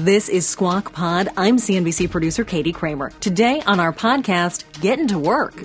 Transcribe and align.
This 0.00 0.30
is 0.30 0.48
Squawk 0.48 0.94
Pod. 0.94 1.28
I'm 1.36 1.58
CNBC 1.58 2.10
producer 2.10 2.42
Katie 2.42 2.72
Kramer. 2.72 3.10
Today 3.20 3.62
on 3.66 3.78
our 3.80 3.92
podcast, 3.92 4.64
Getting 4.80 5.06
to 5.08 5.18
Work. 5.18 5.62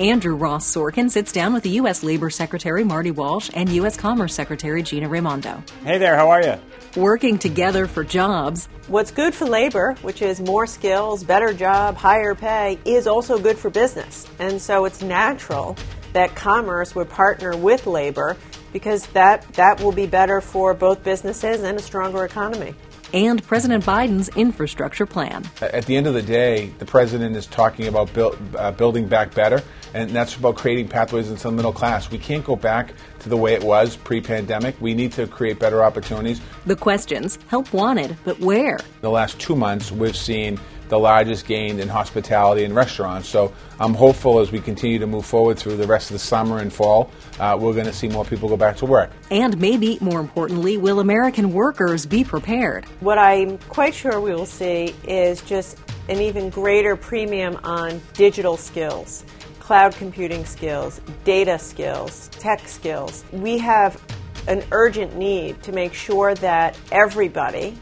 Andrew 0.00 0.34
Ross 0.34 0.66
Sorkin 0.68 1.08
sits 1.08 1.30
down 1.30 1.54
with 1.54 1.62
the 1.62 1.70
U.S. 1.70 2.02
Labor 2.02 2.28
Secretary 2.28 2.82
Marty 2.82 3.12
Walsh 3.12 3.52
and 3.54 3.68
U.S. 3.68 3.96
Commerce 3.96 4.34
Secretary 4.34 4.82
Gina 4.82 5.08
Raimondo. 5.08 5.62
Hey 5.84 5.98
there, 5.98 6.16
how 6.16 6.28
are 6.28 6.42
you? 6.42 6.56
Working 7.00 7.38
together 7.38 7.86
for 7.86 8.02
jobs. 8.02 8.66
What's 8.88 9.12
good 9.12 9.32
for 9.32 9.44
labor, 9.44 9.94
which 10.02 10.22
is 10.22 10.40
more 10.40 10.66
skills, 10.66 11.22
better 11.22 11.54
job, 11.54 11.94
higher 11.94 12.34
pay, 12.34 12.80
is 12.84 13.06
also 13.06 13.38
good 13.38 13.56
for 13.56 13.70
business. 13.70 14.26
And 14.40 14.60
so 14.60 14.86
it's 14.86 15.02
natural 15.02 15.76
that 16.14 16.34
commerce 16.34 16.96
would 16.96 17.10
partner 17.10 17.56
with 17.56 17.86
labor 17.86 18.36
because 18.72 19.06
that, 19.08 19.46
that 19.52 19.80
will 19.80 19.92
be 19.92 20.06
better 20.06 20.40
for 20.40 20.74
both 20.74 21.04
businesses 21.04 21.62
and 21.62 21.78
a 21.78 21.82
stronger 21.82 22.24
economy 22.24 22.74
and 23.12 23.42
President 23.46 23.84
Biden's 23.84 24.28
infrastructure 24.30 25.06
plan. 25.06 25.44
At 25.60 25.86
the 25.86 25.96
end 25.96 26.06
of 26.06 26.14
the 26.14 26.22
day, 26.22 26.72
the 26.78 26.86
president 26.86 27.36
is 27.36 27.46
talking 27.46 27.86
about 27.86 28.12
build, 28.12 28.38
uh, 28.56 28.72
building 28.72 29.08
back 29.08 29.34
better, 29.34 29.62
and 29.94 30.10
that's 30.10 30.36
about 30.36 30.56
creating 30.56 30.88
pathways 30.88 31.30
into 31.30 31.42
the 31.42 31.52
middle 31.52 31.72
class. 31.72 32.10
We 32.10 32.18
can't 32.18 32.44
go 32.44 32.56
back 32.56 32.94
to 33.20 33.28
the 33.28 33.36
way 33.36 33.54
it 33.54 33.62
was 33.62 33.96
pre 33.96 34.20
pandemic. 34.20 34.74
We 34.80 34.94
need 34.94 35.12
to 35.12 35.26
create 35.26 35.58
better 35.58 35.84
opportunities. 35.84 36.40
The 36.66 36.76
questions 36.76 37.38
help 37.48 37.72
wanted, 37.72 38.16
but 38.24 38.38
where? 38.40 38.78
The 39.00 39.10
last 39.10 39.38
two 39.38 39.56
months, 39.56 39.92
we've 39.92 40.16
seen 40.16 40.58
the 40.92 40.98
largest 40.98 41.46
gain 41.46 41.80
in 41.80 41.88
hospitality 41.88 42.64
and 42.64 42.74
restaurants. 42.76 43.26
So 43.26 43.50
I'm 43.80 43.94
hopeful 43.94 44.40
as 44.40 44.52
we 44.52 44.60
continue 44.60 44.98
to 44.98 45.06
move 45.06 45.24
forward 45.24 45.58
through 45.58 45.78
the 45.78 45.86
rest 45.86 46.10
of 46.10 46.12
the 46.16 46.18
summer 46.18 46.58
and 46.58 46.70
fall, 46.70 47.10
uh, 47.40 47.56
we're 47.58 47.72
going 47.72 47.86
to 47.86 47.94
see 47.94 48.08
more 48.08 48.26
people 48.26 48.46
go 48.46 48.58
back 48.58 48.76
to 48.76 48.84
work. 48.84 49.10
And 49.30 49.58
maybe 49.58 49.96
more 50.02 50.20
importantly, 50.20 50.76
will 50.76 51.00
American 51.00 51.54
workers 51.54 52.04
be 52.04 52.24
prepared? 52.24 52.84
What 53.00 53.16
I'm 53.16 53.56
quite 53.70 53.94
sure 53.94 54.20
we 54.20 54.34
will 54.34 54.44
see 54.44 54.94
is 55.08 55.40
just 55.40 55.78
an 56.10 56.20
even 56.20 56.50
greater 56.50 56.94
premium 56.94 57.58
on 57.64 58.02
digital 58.12 58.58
skills. 58.58 59.24
Cloud 59.60 59.94
computing 59.94 60.44
skills, 60.44 61.00
data 61.24 61.58
skills, 61.58 62.28
tech 62.32 62.68
skills. 62.68 63.24
We 63.32 63.56
have 63.56 63.98
an 64.46 64.62
urgent 64.72 65.16
need 65.16 65.62
to 65.62 65.72
make 65.72 65.94
sure 65.94 66.34
that 66.34 66.78
everybody 66.90 67.78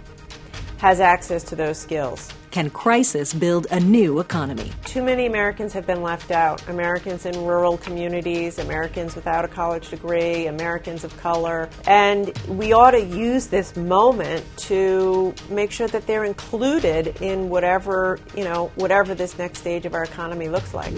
has 0.78 1.00
access 1.00 1.42
to 1.42 1.56
those 1.56 1.76
skills. 1.76 2.32
Can 2.50 2.68
crisis 2.68 3.32
build 3.32 3.68
a 3.70 3.78
new 3.78 4.18
economy? 4.18 4.72
Too 4.84 5.04
many 5.04 5.26
Americans 5.26 5.72
have 5.72 5.86
been 5.86 6.02
left 6.02 6.32
out. 6.32 6.68
Americans 6.68 7.24
in 7.24 7.44
rural 7.44 7.78
communities, 7.78 8.58
Americans 8.58 9.14
without 9.14 9.44
a 9.44 9.48
college 9.48 9.88
degree, 9.88 10.46
Americans 10.46 11.04
of 11.04 11.16
color. 11.18 11.68
And 11.86 12.36
we 12.48 12.72
ought 12.72 12.90
to 12.90 13.00
use 13.00 13.46
this 13.46 13.76
moment 13.76 14.44
to 14.68 15.32
make 15.48 15.70
sure 15.70 15.86
that 15.88 16.08
they're 16.08 16.24
included 16.24 17.22
in 17.22 17.50
whatever, 17.50 18.18
you 18.36 18.42
know, 18.42 18.72
whatever 18.74 19.14
this 19.14 19.38
next 19.38 19.60
stage 19.60 19.86
of 19.86 19.94
our 19.94 20.02
economy 20.02 20.48
looks 20.48 20.74
like. 20.74 20.92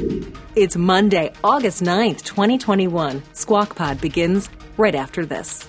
It's 0.57 0.77
Monday, 0.77 1.33
August 1.45 1.83
9th, 1.83 2.23
2021. 2.25 3.23
Squawk 3.35 3.77
Pod 3.77 4.01
begins 4.01 4.49
right 4.79 4.95
after 4.95 5.27
this. 5.27 5.69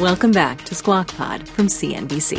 Welcome 0.00 0.32
back 0.32 0.64
to 0.64 0.74
Squawk 0.74 1.08
Pod 1.08 1.46
from 1.48 1.66
CNBC. 1.66 2.38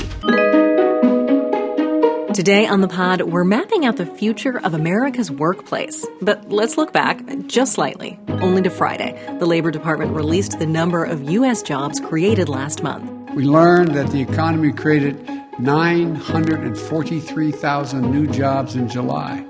Today 2.33 2.65
on 2.65 2.81
the 2.81 2.87
pod, 2.87 3.21
we're 3.21 3.43
mapping 3.43 3.85
out 3.85 3.97
the 3.97 4.05
future 4.05 4.59
of 4.59 4.73
America's 4.73 5.29
workplace. 5.31 6.05
But 6.21 6.49
let's 6.49 6.77
look 6.77 6.91
back 6.91 7.21
just 7.47 7.73
slightly, 7.73 8.19
only 8.27 8.61
to 8.63 8.69
Friday. 8.69 9.17
The 9.39 9.45
Labor 9.45 9.71
Department 9.71 10.15
released 10.15 10.59
the 10.59 10.65
number 10.65 11.05
of 11.05 11.29
U.S. 11.29 11.61
jobs 11.61 11.99
created 11.99 12.49
last 12.49 12.83
month. 12.83 13.09
We 13.35 13.45
learned 13.45 13.93
that 13.95 14.07
the 14.07 14.21
economy 14.21 14.73
created 14.73 15.25
943,000 15.59 18.11
new 18.11 18.27
jobs 18.27 18.75
in 18.75 18.89
July. 18.89 19.45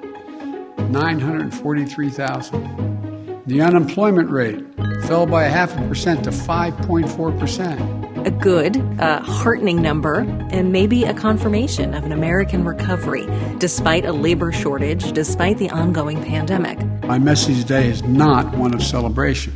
943,000. 0.77 3.12
The 3.45 3.59
unemployment 3.59 4.29
rate 4.29 4.63
fell 5.03 5.25
by 5.25 5.43
a 5.43 5.49
half 5.49 5.77
a 5.77 5.87
percent 5.89 6.23
to 6.23 6.29
5.4%. 6.29 8.25
A 8.25 8.31
good, 8.31 8.77
uh, 9.01 9.19
heartening 9.21 9.81
number, 9.81 10.19
and 10.49 10.71
maybe 10.71 11.03
a 11.03 11.13
confirmation 11.13 11.93
of 11.93 12.05
an 12.05 12.13
American 12.13 12.63
recovery, 12.63 13.27
despite 13.57 14.05
a 14.05 14.13
labor 14.13 14.53
shortage, 14.53 15.11
despite 15.11 15.57
the 15.57 15.69
ongoing 15.71 16.23
pandemic. 16.23 16.81
My 17.03 17.19
message 17.19 17.59
today 17.59 17.89
is 17.89 18.01
not 18.03 18.55
one 18.55 18.73
of 18.73 18.81
celebration. 18.81 19.51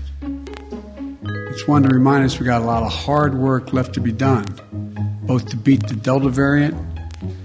It's 1.23 1.65
one 1.65 1.83
to 1.83 1.89
remind 1.89 2.25
us 2.25 2.41
we 2.41 2.45
got 2.45 2.61
a 2.61 2.65
lot 2.65 2.83
of 2.83 2.91
hard 2.91 3.35
work 3.35 3.71
left 3.71 3.93
to 3.93 4.01
be 4.01 4.11
done, 4.11 4.43
both 5.23 5.47
to 5.51 5.55
beat 5.55 5.87
the 5.87 5.95
Delta 5.95 6.27
variant 6.27 6.75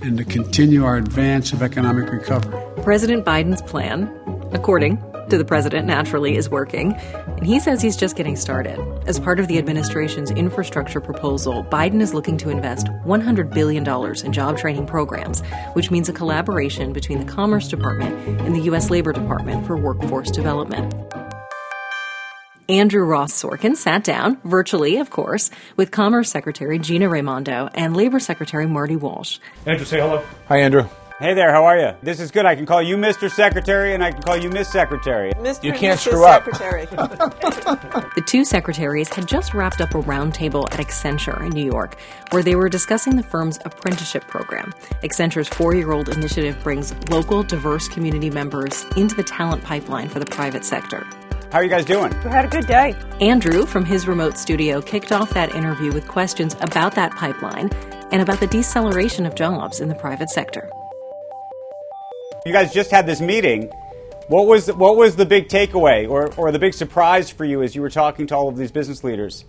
and 0.03 0.19
to 0.19 0.25
continue 0.25 0.85
our 0.85 0.97
advance 0.97 1.53
of 1.53 1.63
economic 1.63 2.11
recovery. 2.11 2.61
President 2.83 3.25
Biden's 3.25 3.63
plan, 3.63 4.11
according 4.53 4.99
to 5.33 5.39
the 5.39 5.45
president 5.47 5.87
naturally 5.87 6.37
is 6.37 6.51
working, 6.51 6.93
and 6.93 7.47
he 7.47 7.59
says 7.59 7.81
he's 7.81 7.97
just 7.97 8.17
getting 8.17 8.37
started. 8.37 8.79
As 9.09 9.19
part 9.19 9.41
of 9.41 9.49
the 9.49 9.57
administration's 9.57 10.31
infrastructure 10.31 11.01
proposal, 11.01 11.65
Biden 11.65 12.03
is 12.03 12.13
looking 12.13 12.37
to 12.37 12.51
invest 12.51 12.89
$100 13.07 13.55
billion 13.55 13.89
in 14.27 14.33
job 14.35 14.59
training 14.59 14.85
programs, 14.85 15.41
which 15.73 15.91
means 15.91 16.11
a 16.11 16.13
collaboration 16.13 16.93
between 16.93 17.19
the 17.19 17.25
Commerce 17.25 17.67
Department 17.67 18.15
and 18.43 18.55
the 18.55 18.61
U.S. 18.61 18.91
Labor 18.91 19.15
Department 19.15 19.67
for 19.67 19.75
workforce 19.75 20.31
development. 20.31 20.93
Andrew 22.69 23.05
Ross 23.05 23.33
Sorkin 23.33 23.75
sat 23.75 24.05
down, 24.05 24.39
virtually, 24.45 24.99
of 24.99 25.09
course, 25.09 25.51
with 25.77 25.91
Commerce 25.91 26.31
Secretary 26.31 26.79
Gina 26.79 27.09
Raimondo 27.09 27.71
and 27.75 27.97
Labor 27.97 28.21
Secretary 28.21 28.67
Marty 28.67 28.97
Walsh. 28.97 29.39
Andrew, 29.65 29.87
say 29.87 29.99
hello. 29.99 30.23
Hi, 30.49 30.59
Andrew. 30.59 30.87
Hey 31.23 31.35
there, 31.35 31.53
how 31.53 31.67
are 31.67 31.79
you? 31.79 31.93
This 32.03 32.19
is 32.19 32.33
good. 32.33 32.47
I 32.47 32.57
can 32.57 32.67
call 32.67 32.83
you 32.83 32.97
Mr. 32.97 33.31
Secretary 33.31 33.95
and 33.95 34.03
I 34.03 34.11
can 34.11 34.23
call 34.23 34.37
you 34.37 34.51
Miss 34.51 34.69
Secretary. 34.69 35.31
Mr. 35.35 35.63
You 35.63 35.73
can't 35.73 35.97
Mrs. 35.97 36.09
screw 36.09 36.25
up. 36.25 36.43
Secretary. 36.43 36.87
The 38.17 38.25
two 38.27 38.45
secretaries 38.45 39.09
had 39.09 39.29
just 39.29 39.55
wrapped 39.55 39.81
up 39.81 39.95
a 39.95 40.03
roundtable 40.03 40.65
at 40.73 40.81
Accenture 40.85 41.41
in 41.47 41.51
New 41.51 41.65
York, 41.65 41.97
where 42.31 42.43
they 42.43 42.57
were 42.57 42.69
discussing 42.69 43.15
the 43.15 43.23
firm's 43.23 43.61
apprenticeship 43.65 44.27
program. 44.27 44.75
Accenture's 45.05 45.47
four 45.47 45.77
year 45.77 45.93
old 45.93 46.09
initiative 46.09 46.61
brings 46.65 46.93
local, 47.09 47.45
diverse 47.45 47.87
community 47.87 48.29
members 48.29 48.85
into 48.97 49.15
the 49.15 49.23
talent 49.23 49.63
pipeline 49.63 50.09
for 50.09 50.19
the 50.19 50.27
private 50.27 50.65
sector. 50.65 51.07
How 51.53 51.59
are 51.59 51.63
you 51.63 51.71
guys 51.71 51.85
doing? 51.85 52.13
we 52.25 52.31
had 52.31 52.47
a 52.47 52.49
good 52.49 52.67
day. 52.67 52.97
Andrew, 53.21 53.65
from 53.65 53.85
his 53.85 54.09
remote 54.09 54.37
studio, 54.39 54.83
kicked 54.83 55.13
off 55.13 55.33
that 55.35 55.55
interview 55.55 55.93
with 55.93 56.09
questions 56.09 56.57
about 56.61 56.97
that 56.97 57.13
pipeline 57.13 57.71
and 58.11 58.21
about 58.21 58.41
the 58.41 58.49
deceleration 58.49 59.25
of 59.25 59.37
jobs 59.37 59.79
in 59.79 59.89
the 59.89 59.95
private 59.95 60.29
sector. 60.29 60.69
You 62.45 62.53
guys 62.53 62.73
just 62.73 62.91
had 62.91 63.07
this 63.07 63.21
meeting. 63.21 63.71
What 64.27 64.49
was 64.49 64.67
the, 64.67 64.75
what 64.75 64.97
was 64.97 65.15
the 65.15 65.25
big 65.25 65.49
takeaway 65.49 66.11
or, 66.11 66.33
or 66.35 66.51
the 66.51 66.59
big 66.59 66.75
surprise 66.75 67.31
for 67.31 67.45
you 67.45 67.63
as 67.63 67.77
you 67.77 67.83
were 67.83 67.91
talking 67.91 68.27
to 68.29 68.37
all 68.37 68.49
of 68.49 68.57
these 68.57 68.73
business 68.73 69.05
leaders? 69.05 69.45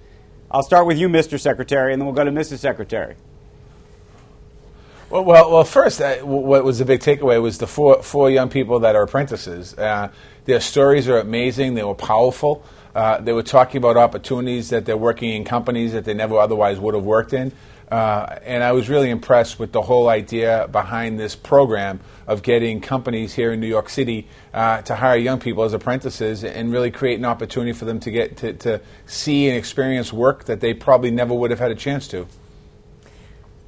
I'll 0.51 0.61
start 0.61 0.85
with 0.85 0.99
you, 0.99 1.09
Mr. 1.09 1.39
Secretary, 1.39 1.91
and 1.91 1.99
then 1.99 2.05
we'll 2.05 2.15
go 2.15 2.23
to 2.23 2.31
Mrs. 2.31 2.59
Secretary. 2.59 3.15
Well, 5.09 5.25
well, 5.25 5.51
well 5.51 5.63
first, 5.63 6.01
uh, 6.01 6.17
what 6.17 6.63
was 6.63 6.77
the 6.77 6.85
big 6.85 6.99
takeaway 6.99 7.41
was 7.41 7.57
the 7.57 7.65
four, 7.65 8.03
four 8.03 8.29
young 8.29 8.49
people 8.49 8.81
that 8.81 8.95
are 8.95 9.01
apprentices. 9.01 9.73
Uh, 9.75 10.11
their 10.45 10.61
stories 10.61 11.07
are 11.07 11.17
amazing. 11.17 11.73
They 11.73 11.83
were 11.83 11.95
powerful. 11.95 12.63
Uh, 12.93 13.19
they 13.21 13.33
were 13.33 13.41
talking 13.41 13.77
about 13.77 13.97
opportunities 13.97 14.69
that 14.69 14.85
they're 14.85 14.95
working 14.95 15.31
in 15.31 15.45
companies 15.45 15.93
that 15.93 16.05
they 16.05 16.13
never 16.13 16.37
otherwise 16.37 16.79
would 16.79 16.93
have 16.93 17.03
worked 17.03 17.33
in. 17.33 17.53
Uh, 17.93 18.39
and 18.43 18.63
I 18.63 18.71
was 18.71 18.89
really 18.89 19.11
impressed 19.11 19.59
with 19.59 19.71
the 19.71 19.83
whole 19.83 20.09
idea 20.09 20.67
behind 20.71 21.19
this 21.19 21.35
program 21.35 21.99
of 22.25 22.41
getting 22.41 22.81
companies 22.81 23.35
here 23.35 23.53
in 23.53 23.59
New 23.59 23.67
York 23.67 23.87
City 23.87 24.27
uh, 24.51 24.81
to 24.81 24.95
hire 24.95 25.15
young 25.15 25.39
people 25.39 25.61
as 25.61 25.73
apprentices 25.73 26.43
and 26.43 26.71
really 26.71 26.89
create 26.89 27.19
an 27.19 27.25
opportunity 27.25 27.71
for 27.71 27.85
them 27.85 27.99
to 27.99 28.09
get 28.09 28.35
to, 28.37 28.53
to 28.53 28.81
see 29.05 29.47
and 29.47 29.55
experience 29.55 30.11
work 30.11 30.45
that 30.45 30.59
they 30.59 30.73
probably 30.73 31.11
never 31.11 31.35
would 31.35 31.51
have 31.51 31.59
had 31.59 31.69
a 31.69 31.75
chance 31.75 32.07
to. 32.07 32.25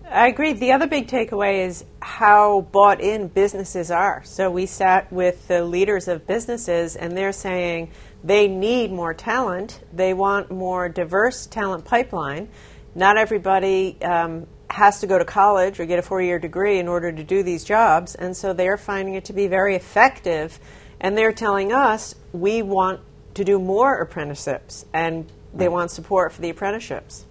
I 0.10 0.30
agree. 0.30 0.54
The 0.54 0.72
other 0.72 0.88
big 0.88 1.08
takeaway 1.08 1.64
is 1.68 1.86
how 2.02 2.62
bought 2.62 3.02
in 3.02 3.28
businesses 3.28 3.92
are. 3.92 4.24
So 4.24 4.50
we 4.50 4.66
sat 4.66 5.12
with 5.14 5.48
the 5.48 5.64
leaders 5.64 6.08
of 6.08 6.26
businesses, 6.26 6.96
and 6.96 7.16
they're 7.16 7.32
saying 7.32 7.92
they 8.24 8.48
need 8.48 8.92
more 8.92 9.14
talent. 9.14 9.82
They 9.94 10.16
want 10.16 10.50
more 10.50 10.90
diverse 10.90 11.46
talent 11.46 11.86
pipeline. 11.86 12.50
Not 12.96 13.18
everybody 13.18 14.02
um, 14.02 14.48
has 14.70 15.02
to 15.02 15.08
go 15.08 15.18
to 15.20 15.26
college 15.26 15.80
or 15.80 15.86
get 15.86 16.00
a 16.00 16.02
four-year 16.02 16.40
degree 16.40 16.80
in 16.80 16.88
order 16.88 17.12
to 17.12 17.24
do 17.24 17.44
these 17.44 17.66
jobs, 17.66 18.16
and 18.16 18.36
so 18.36 18.54
they're 18.54 18.78
finding 18.78 19.16
it 19.16 19.26
to 19.26 19.34
be 19.34 19.48
very 19.48 19.76
effective. 19.76 20.60
And 21.02 21.18
they're 21.18 21.34
telling 21.34 21.74
us 21.74 22.16
we 22.32 22.62
want 22.62 23.02
to 23.34 23.44
do 23.44 23.60
more 23.60 23.98
apprenticeships, 23.98 24.86
and 24.94 25.30
they 25.54 25.68
want 25.68 25.92
support 25.92 26.32
for 26.32 26.42
the 26.42 26.50
apprenticeships. 26.50 27.26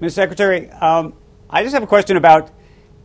Ms. 0.00 0.14
Secretary, 0.14 0.70
um, 0.70 1.12
I 1.50 1.62
just 1.62 1.74
have 1.74 1.82
a 1.82 1.88
question 1.88 2.16
about 2.16 2.50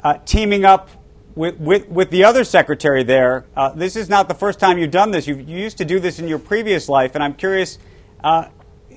uh, 0.03 0.19
teaming 0.25 0.63
up 0.63 0.89
with, 1.35 1.59
with, 1.59 1.87
with 1.89 2.11
the 2.11 2.23
other 2.23 2.43
secretary 2.43 3.03
there. 3.03 3.45
Uh, 3.55 3.69
this 3.69 3.95
is 3.95 4.09
not 4.09 4.27
the 4.27 4.33
first 4.33 4.59
time 4.59 4.77
you've 4.77 4.91
done 4.91 5.11
this. 5.11 5.27
You've, 5.27 5.47
you 5.47 5.57
used 5.57 5.77
to 5.79 5.85
do 5.85 5.99
this 5.99 6.19
in 6.19 6.27
your 6.27 6.39
previous 6.39 6.87
life, 6.87 7.15
and 7.15 7.23
I'm 7.23 7.33
curious 7.33 7.77
uh, 8.23 8.45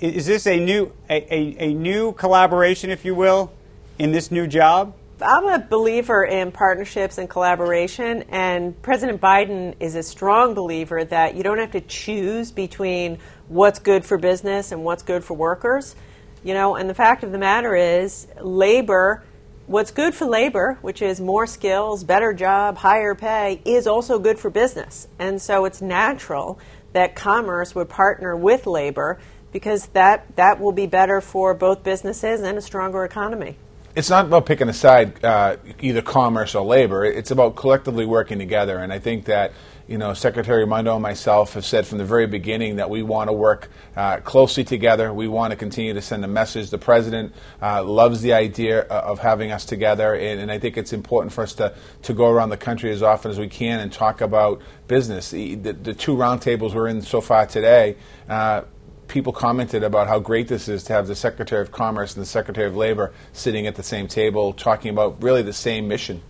is 0.01 0.27
this 0.27 0.47
a 0.47 0.59
new, 0.59 0.93
a, 1.09 1.35
a, 1.35 1.71
a 1.71 1.75
new 1.75 2.13
collaboration, 2.13 2.91
if 2.91 3.05
you 3.05 3.15
will, 3.15 3.53
in 3.99 4.13
this 4.13 4.31
new 4.31 4.47
job? 4.47 4.95
I'm 5.23 5.47
a 5.47 5.59
believer 5.59 6.25
in 6.25 6.51
partnerships 6.51 7.19
and 7.19 7.29
collaboration, 7.29 8.25
and 8.31 8.81
President 8.81 9.21
Biden 9.21 9.75
is 9.79 9.95
a 9.95 10.03
strong 10.03 10.55
believer 10.55 11.05
that 11.05 11.35
you 11.35 11.43
don't 11.43 11.59
have 11.59 11.73
to 11.73 11.83
choose 11.83 12.51
between 12.51 13.19
what's 13.49 13.79
good 13.79 14.07
for 14.07 14.17
business 14.17 14.73
and 14.73 14.83
what's 14.83 15.03
good 15.03 15.23
for 15.23 15.35
workers. 15.35 15.95
You 16.43 16.55
know, 16.55 16.77
and 16.77 16.89
the 16.89 16.95
fact 16.95 17.23
of 17.23 17.33
the 17.33 17.39
matter 17.39 17.77
is, 17.77 18.27
labor, 18.41 19.23
what's 19.67 19.91
good 19.91 20.15
for 20.15 20.25
labor, 20.25 20.79
which 20.81 21.03
is 21.03 21.21
more 21.21 21.47
skills, 21.47 22.03
better 22.03 22.33
job, 22.33 22.79
higher 22.79 23.15
pay, 23.15 23.61
is 23.67 23.87
also 23.87 24.19
good 24.19 24.39
for 24.39 24.49
business. 24.49 25.07
And 25.19 25.43
so 25.43 25.67
it's 25.67 25.83
natural 25.83 26.59
that 26.95 27.15
commerce 27.15 27.75
would 27.75 27.91
partner 27.91 28.35
with 28.35 28.67
labor 28.67 29.21
because 29.53 29.87
that, 29.89 30.37
that 30.37 30.61
will 30.61 30.73
be 30.73 30.87
better 30.87 31.21
for 31.21 31.55
both 31.55 31.83
businesses 31.83 32.41
and 32.43 32.57
a 32.59 32.63
stronger 32.63 33.05
economy. 33.05 33.57
it's 33.97 34.11
not 34.11 34.27
about 34.27 34.47
picking 34.47 34.69
a 34.69 34.73
side, 34.73 35.25
uh, 35.25 35.57
either 35.81 36.03
commerce 36.03 36.55
or 36.55 36.65
labor. 36.65 37.05
It's 37.05 37.31
about 37.31 37.57
collectively 37.57 38.07
working 38.07 38.39
together. 38.39 38.79
And 38.79 38.93
I 38.93 38.99
think 38.99 39.25
that 39.27 39.53
you 39.89 39.99
know 39.99 40.15
Secretary 40.15 40.63
Raimondo 40.63 40.95
and 40.95 41.03
myself 41.03 41.55
have 41.55 41.67
said 41.67 41.85
from 41.85 41.99
the 41.99 42.05
very 42.05 42.29
beginning 42.29 42.77
that 42.77 42.89
we 42.89 43.03
want 43.03 43.29
to 43.29 43.33
work 43.33 43.69
uh, 43.97 44.19
closely 44.19 44.63
together. 44.63 45.13
We 45.13 45.27
want 45.27 45.51
to 45.51 45.57
continue 45.57 45.93
to 45.95 46.01
send 46.01 46.25
a 46.25 46.29
message. 46.29 46.71
The 46.71 46.79
president 46.79 47.35
uh, 47.61 47.83
loves 47.83 48.23
the 48.23 48.33
idea 48.33 48.83
of 48.83 49.19
having 49.19 49.51
us 49.51 49.65
together, 49.65 50.15
and, 50.15 50.41
and 50.41 50.53
I 50.53 50.61
think 50.61 50.77
it's 50.77 50.93
important 50.93 51.33
for 51.33 51.43
us 51.43 51.55
to 51.55 51.75
to 52.03 52.15
go 52.15 52.31
around 52.31 52.51
the 52.51 52.57
country 52.57 52.93
as 52.93 53.03
often 53.03 53.33
as 53.33 53.41
we 53.41 53.49
can 53.49 53.81
and 53.81 53.93
talk 53.93 54.21
about 54.21 54.63
business. 54.87 55.31
The, 55.31 55.57
the, 55.57 55.73
the 55.73 55.95
two 55.95 56.15
roundtables 56.15 56.73
we're 56.73 56.87
in 56.87 57.03
so 57.03 57.21
far 57.21 57.47
today. 57.47 57.97
Uh, 58.29 58.63
people 59.11 59.33
commented 59.33 59.83
about 59.83 60.07
how 60.09 60.19
great 60.19 60.49
this 60.49 60.69
is 60.69 60.85
to 60.85 60.93
have 60.95 61.07
the 61.07 61.15
Secretary 61.15 61.61
of 61.61 61.71
Commerce 61.71 62.15
and 62.15 62.23
the 62.23 62.27
Secretary 62.27 62.67
of 62.67 62.77
Labor 62.77 63.13
sitting 63.33 63.67
at 63.67 63.75
the 63.75 63.83
same 63.83 64.09
table 64.09 64.53
talking 64.55 64.91
about 64.91 65.23
really 65.23 65.43
the 65.43 65.53
same 65.53 65.89
mission. 65.89 66.23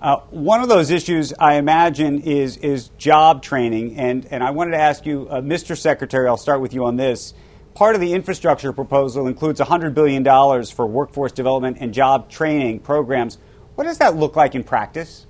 Uh, 0.00 0.16
one 0.30 0.62
of 0.62 0.68
those 0.70 0.90
issues, 0.90 1.34
I 1.38 1.56
imagine, 1.56 2.22
is 2.22 2.56
is 2.56 2.88
job 2.96 3.42
training, 3.42 3.98
and 3.98 4.26
and 4.30 4.42
I 4.42 4.50
wanted 4.52 4.70
to 4.70 4.78
ask 4.78 5.04
you, 5.04 5.28
uh, 5.28 5.42
Mr. 5.42 5.76
Secretary, 5.76 6.26
I'll 6.26 6.38
start 6.38 6.62
with 6.62 6.72
you 6.72 6.86
on 6.86 6.96
this. 6.96 7.34
Part 7.74 7.94
of 7.94 8.00
the 8.00 8.14
infrastructure 8.14 8.72
proposal 8.72 9.26
includes 9.26 9.60
$100 9.60 9.94
billion 9.94 10.24
for 10.64 10.86
workforce 10.86 11.32
development 11.32 11.78
and 11.80 11.94
job 11.94 12.30
training 12.30 12.80
programs. 12.80 13.38
What 13.74 13.84
does 13.84 13.98
that 13.98 14.16
look 14.16 14.36
like 14.36 14.54
in 14.54 14.64
practice? 14.64 15.26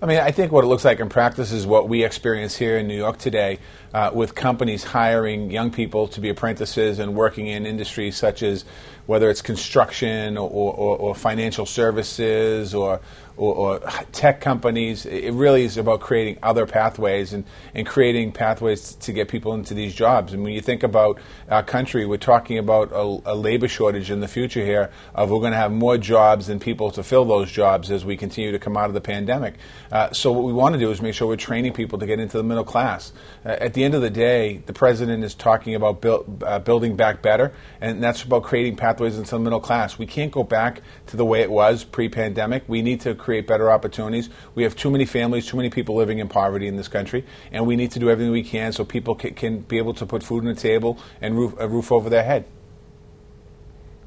I 0.00 0.06
mean, 0.06 0.18
I 0.18 0.30
think 0.30 0.52
what 0.52 0.62
it 0.62 0.66
looks 0.66 0.84
like 0.84 1.00
in 1.00 1.08
practice 1.08 1.52
is 1.52 1.66
what 1.66 1.88
we 1.88 2.04
experience 2.04 2.56
here 2.56 2.76
in 2.76 2.86
New 2.86 2.96
York 2.96 3.16
today 3.16 3.58
uh, 3.94 4.10
with 4.12 4.34
companies 4.34 4.84
hiring 4.84 5.50
young 5.50 5.70
people 5.70 6.08
to 6.08 6.20
be 6.20 6.28
apprentices 6.28 6.98
and 6.98 7.14
working 7.14 7.46
in 7.46 7.66
industries 7.66 8.16
such 8.16 8.42
as 8.42 8.64
whether 9.06 9.30
it's 9.30 9.42
construction 9.42 10.36
or, 10.36 10.50
or, 10.50 10.98
or 10.98 11.14
financial 11.14 11.64
services 11.64 12.74
or, 12.74 13.00
or, 13.36 13.80
tech 14.12 14.40
companies. 14.40 15.06
It 15.06 15.32
really 15.32 15.64
is 15.64 15.76
about 15.76 16.00
creating 16.00 16.38
other 16.42 16.66
pathways 16.66 17.32
and, 17.32 17.44
and 17.74 17.86
creating 17.86 18.32
pathways 18.32 18.94
to 18.94 19.12
get 19.12 19.28
people 19.28 19.54
into 19.54 19.74
these 19.74 19.94
jobs. 19.94 20.32
And 20.32 20.42
when 20.42 20.52
you 20.52 20.60
think 20.60 20.82
about 20.82 21.20
our 21.48 21.62
country, 21.62 22.06
we're 22.06 22.16
talking 22.16 22.58
about 22.58 22.90
a, 22.92 23.32
a 23.32 23.34
labor 23.34 23.68
shortage 23.68 24.10
in 24.10 24.20
the 24.20 24.28
future 24.28 24.64
here 24.64 24.90
of 25.14 25.30
we're 25.30 25.40
going 25.40 25.52
to 25.52 25.58
have 25.58 25.72
more 25.72 25.98
jobs 25.98 26.46
than 26.46 26.58
people 26.58 26.90
to 26.92 27.02
fill 27.02 27.24
those 27.24 27.50
jobs 27.50 27.90
as 27.90 28.04
we 28.04 28.16
continue 28.16 28.52
to 28.52 28.58
come 28.58 28.76
out 28.76 28.86
of 28.86 28.94
the 28.94 29.00
pandemic. 29.00 29.54
Uh, 29.92 30.10
so 30.12 30.32
what 30.32 30.44
we 30.44 30.52
want 30.52 30.72
to 30.72 30.80
do 30.80 30.90
is 30.90 31.00
make 31.00 31.14
sure 31.14 31.28
we're 31.28 31.36
training 31.36 31.72
people 31.72 31.98
to 31.98 32.06
get 32.06 32.18
into 32.18 32.36
the 32.36 32.44
middle 32.44 32.64
class. 32.64 33.12
Uh, 33.44 33.50
at 33.60 33.74
the 33.76 33.84
end 33.84 33.94
of 33.94 34.00
the 34.00 34.10
day, 34.10 34.62
the 34.66 34.72
president 34.72 35.22
is 35.22 35.34
talking 35.34 35.76
about 35.76 36.00
build, 36.00 36.42
uh, 36.44 36.58
building 36.58 36.96
back 36.96 37.22
better, 37.22 37.52
and 37.80 38.02
that's 38.02 38.24
about 38.24 38.42
creating 38.42 38.74
pathways 38.74 39.16
into 39.16 39.30
the 39.30 39.38
middle 39.38 39.60
class. 39.60 39.98
We 39.98 40.06
can't 40.06 40.32
go 40.32 40.42
back 40.42 40.80
to 41.08 41.16
the 41.16 41.24
way 41.24 41.42
it 41.42 41.50
was 41.50 41.84
pre-pandemic. 41.84 42.64
We 42.66 42.82
need 42.82 43.02
to 43.02 43.14
create 43.14 43.46
better 43.46 43.70
opportunities. 43.70 44.30
We 44.56 44.64
have 44.64 44.74
too 44.74 44.90
many 44.90 45.04
families, 45.04 45.46
too 45.46 45.58
many 45.58 45.70
people 45.70 45.94
living 45.94 46.18
in 46.18 46.28
poverty 46.28 46.66
in 46.66 46.76
this 46.76 46.88
country, 46.88 47.24
and 47.52 47.66
we 47.66 47.76
need 47.76 47.92
to 47.92 48.00
do 48.00 48.10
everything 48.10 48.32
we 48.32 48.42
can 48.42 48.72
so 48.72 48.84
people 48.84 49.14
can, 49.14 49.34
can 49.34 49.60
be 49.60 49.78
able 49.78 49.94
to 49.94 50.06
put 50.06 50.24
food 50.24 50.38
on 50.38 50.46
the 50.46 50.60
table 50.60 50.98
and 51.20 51.36
roof, 51.36 51.54
a 51.58 51.68
roof 51.68 51.92
over 51.92 52.10
their 52.10 52.24
head. 52.24 52.46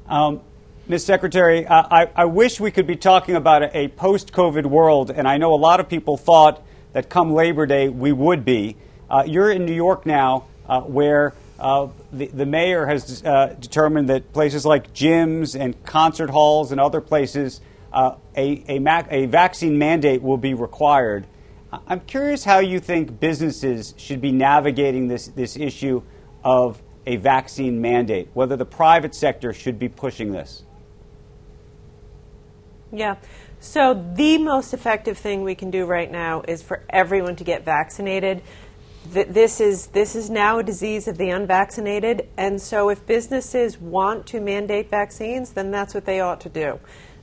Um, 0.08 0.40
Ms. 0.88 1.04
Secretary, 1.04 1.64
uh, 1.64 1.86
I, 1.88 2.10
I 2.16 2.24
wish 2.24 2.58
we 2.58 2.72
could 2.72 2.88
be 2.88 2.96
talking 2.96 3.36
about 3.36 3.62
a, 3.62 3.78
a 3.78 3.88
post 3.88 4.32
COVID 4.32 4.66
world, 4.66 5.10
and 5.10 5.28
I 5.28 5.38
know 5.38 5.54
a 5.54 5.62
lot 5.62 5.78
of 5.78 5.88
people 5.88 6.16
thought 6.16 6.60
that 6.92 7.08
come 7.08 7.32
Labor 7.32 7.66
Day 7.66 7.88
we 7.88 8.10
would 8.10 8.44
be. 8.44 8.76
Uh, 9.10 9.24
you're 9.26 9.50
in 9.50 9.64
New 9.64 9.74
York 9.74 10.06
now, 10.06 10.46
uh, 10.68 10.80
where 10.82 11.34
uh, 11.58 11.88
the, 12.12 12.26
the 12.28 12.46
mayor 12.46 12.86
has 12.86 13.24
uh, 13.24 13.56
determined 13.58 14.08
that 14.08 14.32
places 14.32 14.64
like 14.64 14.94
gyms 14.94 15.58
and 15.58 15.82
concert 15.84 16.30
halls 16.30 16.70
and 16.70 16.80
other 16.80 17.00
places, 17.00 17.60
uh, 17.92 18.14
a, 18.36 18.64
a, 18.68 18.78
mac- 18.78 19.08
a 19.10 19.26
vaccine 19.26 19.78
mandate 19.78 20.22
will 20.22 20.38
be 20.38 20.54
required. 20.54 21.26
I'm 21.86 22.00
curious 22.00 22.44
how 22.44 22.60
you 22.60 22.80
think 22.80 23.20
businesses 23.20 23.94
should 23.96 24.20
be 24.20 24.32
navigating 24.32 25.08
this, 25.08 25.28
this 25.28 25.56
issue 25.56 26.02
of 26.42 26.80
a 27.06 27.16
vaccine 27.16 27.80
mandate, 27.80 28.28
whether 28.34 28.56
the 28.56 28.64
private 28.64 29.14
sector 29.14 29.52
should 29.52 29.78
be 29.78 29.88
pushing 29.88 30.32
this. 30.32 30.62
Yeah. 32.92 33.16
So 33.60 33.94
the 34.16 34.38
most 34.38 34.72
effective 34.72 35.18
thing 35.18 35.42
we 35.42 35.54
can 35.54 35.70
do 35.70 35.84
right 35.84 36.10
now 36.10 36.42
is 36.48 36.62
for 36.62 36.82
everyone 36.88 37.36
to 37.36 37.44
get 37.44 37.64
vaccinated. 37.64 38.42
Th- 39.12 39.28
this 39.28 39.60
is 39.60 39.88
this 39.88 40.14
is 40.14 40.30
now 40.30 40.58
a 40.58 40.62
disease 40.62 41.08
of 41.08 41.18
the 41.18 41.30
unvaccinated, 41.30 42.28
and 42.36 42.60
so 42.60 42.88
if 42.88 43.06
businesses 43.06 43.78
want 43.78 44.26
to 44.26 44.40
mandate 44.40 44.90
vaccines, 44.90 45.52
then 45.52 45.70
that's 45.70 45.94
what 45.94 46.04
they 46.04 46.20
ought 46.20 46.40
to 46.42 46.48
do. 46.48 46.78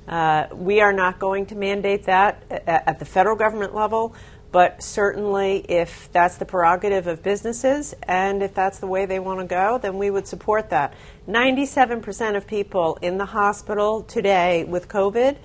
Uh, 0.07 0.47
we 0.53 0.79
are 0.79 0.93
not 0.93 1.19
going 1.19 1.45
to 1.45 1.55
mandate 1.55 2.05
that 2.05 2.43
at, 2.49 2.87
at 2.87 2.99
the 2.99 3.05
federal 3.05 3.35
government 3.35 3.75
level, 3.75 4.15
but 4.51 4.81
certainly 4.81 5.65
if 5.67 6.09
that's 6.11 6.37
the 6.37 6.45
prerogative 6.45 7.07
of 7.07 7.21
businesses 7.21 7.93
and 8.03 8.41
if 8.41 8.53
that's 8.53 8.79
the 8.79 8.87
way 8.87 9.05
they 9.05 9.19
want 9.19 9.39
to 9.39 9.45
go, 9.45 9.77
then 9.77 9.97
we 9.97 10.09
would 10.09 10.25
support 10.25 10.69
that. 10.69 10.93
97% 11.27 12.37
of 12.37 12.47
people 12.47 12.97
in 13.01 13.17
the 13.17 13.25
hospital 13.25 14.03
today 14.03 14.63
with 14.63 14.87
COVID 14.87 15.35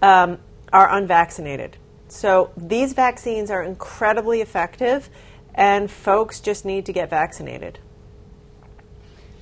um, 0.00 0.38
are 0.72 0.96
unvaccinated. 0.96 1.76
So 2.08 2.50
these 2.56 2.92
vaccines 2.94 3.50
are 3.50 3.62
incredibly 3.62 4.40
effective, 4.40 5.10
and 5.56 5.90
folks 5.90 6.40
just 6.40 6.64
need 6.64 6.86
to 6.86 6.92
get 6.92 7.10
vaccinated. 7.10 7.78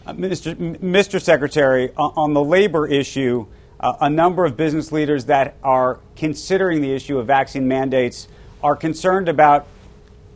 Uh, 0.07 0.13
Mr. 0.13 0.55
Mr. 0.81 1.21
Secretary, 1.21 1.91
on 1.97 2.35
the 2.35 2.43
labor 2.43 2.87
issue, 2.87 3.47
uh, 3.81 3.95
a 4.01 4.11
number 4.11 4.45
of 4.45 4.57
business 4.57 4.93
leaders 4.93 5.27
that 5.27 5.57
are 5.63 5.99
considering 6.15 6.81
the 6.81 6.95
issue 6.95 7.19
of 7.19 7.27
vaccine 7.27 7.67
mandates 7.67 8.29
are 8.63 8.77
concerned 8.77 9.29
about 9.29 9.67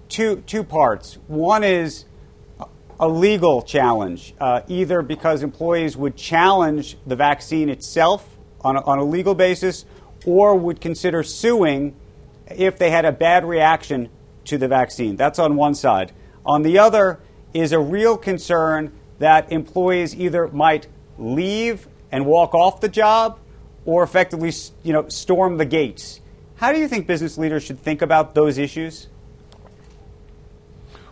two, 0.08 0.42
two 0.46 0.64
parts. 0.64 1.18
One 1.26 1.62
is 1.62 2.04
a 3.00 3.08
legal 3.08 3.62
challenge, 3.62 4.34
uh, 4.40 4.62
either 4.66 5.02
because 5.02 5.42
employees 5.42 5.96
would 5.96 6.16
challenge 6.16 6.96
the 7.06 7.14
vaccine 7.14 7.68
itself 7.68 8.36
on 8.62 8.76
a, 8.76 8.82
on 8.82 8.98
a 8.98 9.04
legal 9.04 9.34
basis 9.34 9.84
or 10.26 10.56
would 10.56 10.80
consider 10.80 11.22
suing 11.22 11.94
if 12.50 12.78
they 12.78 12.90
had 12.90 13.04
a 13.04 13.12
bad 13.12 13.44
reaction 13.44 14.08
to 14.48 14.58
the 14.58 14.68
vaccine. 14.68 15.16
That's 15.16 15.38
on 15.38 15.56
one 15.56 15.74
side. 15.74 16.12
On 16.44 16.62
the 16.62 16.78
other 16.78 17.20
is 17.54 17.72
a 17.72 17.78
real 17.78 18.16
concern 18.16 18.92
that 19.18 19.50
employees 19.52 20.14
either 20.14 20.48
might 20.48 20.86
leave 21.18 21.88
and 22.10 22.26
walk 22.26 22.54
off 22.54 22.80
the 22.80 22.88
job 22.88 23.38
or 23.84 24.02
effectively 24.02 24.52
you 24.82 24.92
know, 24.92 25.08
storm 25.08 25.56
the 25.56 25.64
gates. 25.64 26.20
How 26.56 26.72
do 26.72 26.78
you 26.78 26.88
think 26.88 27.06
business 27.06 27.38
leaders 27.38 27.62
should 27.62 27.80
think 27.80 28.02
about 28.02 28.34
those 28.34 28.58
issues? 28.58 29.08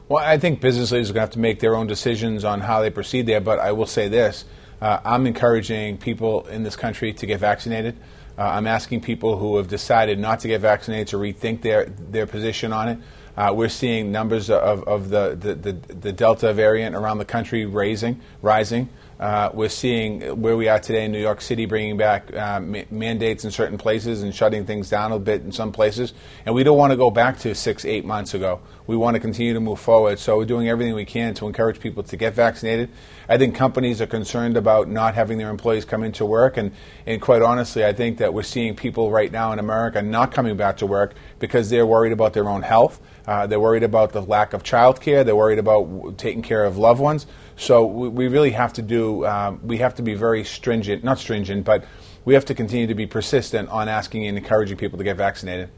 Well, 0.09 0.25
I 0.25 0.38
think 0.38 0.61
business 0.61 0.93
leaders 0.93 1.11
are 1.11 1.14
going 1.14 1.23
to 1.23 1.26
have 1.26 1.31
to 1.31 1.38
make 1.40 1.61
their 1.61 1.75
own 1.75 1.87
decisions 1.87 2.45
on 2.45 2.61
how 2.61 2.81
they 2.81 2.90
proceed 2.90 3.26
there, 3.26 3.40
but 3.40 3.59
I 3.59 3.73
will 3.73 3.87
say 3.87 4.09
this. 4.09 4.45
Uh, 4.81 5.00
I'm 5.05 5.26
encouraging 5.26 5.99
people 5.99 6.47
in 6.49 6.62
this 6.62 6.76
country 6.76 7.12
to 7.14 7.26
get 7.26 7.40
vaccinated. 7.40 7.97
Uh, 8.38 8.43
I'm 8.43 8.66
asking 8.66 9.00
people 9.00 9.38
who 9.38 9.57
have 9.57 9.69
decided 9.69 10.19
not 10.19 10.40
to 10.40 10.49
get 10.49 10.61
vaccinated 10.61 11.09
to 11.09 11.16
rethink 11.16 11.62
their, 11.62 11.87
their 11.87 12.26
position 12.26 12.73
on 12.73 12.88
it. 12.88 12.99
Uh, 13.37 13.52
we're 13.55 13.69
seeing 13.69 14.11
numbers 14.11 14.49
of, 14.49 14.83
of 14.85 15.11
the, 15.11 15.37
the, 15.38 15.55
the, 15.55 15.73
the, 15.95 16.12
Delta 16.12 16.55
variant 16.55 16.97
around 16.97 17.19
the 17.19 17.25
country 17.25 17.66
raising, 17.66 18.19
rising. 18.40 18.88
Uh, 19.21 19.50
we're 19.52 19.69
seeing 19.69 20.40
where 20.40 20.57
we 20.57 20.69
are 20.69 20.78
today 20.78 21.05
in 21.05 21.12
New 21.12 21.21
York 21.21 21.43
City 21.43 21.66
bringing 21.66 21.99
back 21.99 22.35
uh, 22.35 22.61
ma- 22.61 22.83
mandates 22.90 23.45
in 23.45 23.50
certain 23.50 23.76
places 23.76 24.23
and 24.23 24.35
shutting 24.35 24.64
things 24.64 24.88
down 24.88 25.12
a 25.12 25.19
bit 25.19 25.43
in 25.43 25.52
some 25.52 25.71
places. 25.71 26.14
And 26.47 26.55
we 26.55 26.64
don't 26.64 26.78
want 26.78 26.93
to 26.93 26.97
go 26.97 27.11
back 27.11 27.38
to 27.40 27.55
six, 27.55 27.85
eight 27.85 28.07
months 28.07 28.33
ago. 28.33 28.61
We 28.87 28.97
want 28.97 29.16
to 29.16 29.21
continue 29.21 29.52
to 29.52 29.61
move 29.61 29.81
forward. 29.81 30.19
So 30.19 30.38
we're 30.38 30.47
doing 30.47 30.69
everything 30.69 30.95
we 30.95 31.05
can 31.05 31.35
to 31.35 31.47
encourage 31.47 31.78
people 31.78 32.02
to 32.05 32.16
get 32.16 32.33
vaccinated. 32.33 32.88
I 33.28 33.38
think 33.38 33.54
companies 33.54 34.00
are 34.00 34.06
concerned 34.06 34.56
about 34.56 34.88
not 34.88 35.14
having 35.14 35.38
their 35.38 35.50
employees 35.50 35.85
come 35.85 36.04
into 36.04 36.25
work. 36.25 36.56
And, 36.56 36.73
and 37.06 37.21
quite 37.21 37.42
honestly, 37.42 37.85
I 37.85 37.92
think 37.92 38.18
that 38.18 38.33
we're 38.33 38.42
seeing 38.42 38.76
people 38.76 39.11
right 39.11 39.30
now 39.30 39.52
in 39.52 39.59
America 39.59 40.00
not 40.02 40.33
coming 40.33 40.56
back 40.56 40.76
to 40.78 40.87
work 40.87 41.14
because 41.38 41.68
they're 41.71 41.87
worried 41.87 42.12
about 42.12 42.33
their 42.33 42.49
own 42.49 42.62
health. 42.62 43.00
Uh, 43.26 43.47
they're 43.47 43.61
worried 43.61 43.83
about 43.83 44.12
the 44.12 44.23
lack 44.23 44.52
of 44.52 44.62
child 44.62 45.00
care. 45.00 45.25
They're 45.25 45.35
worried 45.35 45.59
about 45.59 46.18
taking 46.18 46.42
care 46.42 46.64
of 46.64 46.78
loved 46.78 47.00
ones. 47.00 47.26
So 47.56 47.85
we, 47.87 48.09
we 48.09 48.28
really 48.28 48.52
have 48.52 48.73
to 48.75 48.83
do, 48.83 49.26
um, 49.26 49.61
we 49.62 49.78
have 49.78 49.97
to 49.97 50.02
be 50.02 50.14
very 50.14 50.45
stringent, 50.45 51.02
not 51.02 51.18
stringent, 51.18 51.64
but 51.64 51.85
we 52.25 52.35
have 52.35 52.45
to 52.47 52.54
continue 52.54 52.87
to 52.87 52.95
be 52.95 53.06
persistent 53.06 53.68
on 53.71 53.88
asking 53.88 54.26
and 54.26 54.38
encouraging 54.38 54.76
people 54.76 54.99
to 54.99 55.04
get 55.04 55.16
vaccinated. 55.16 55.71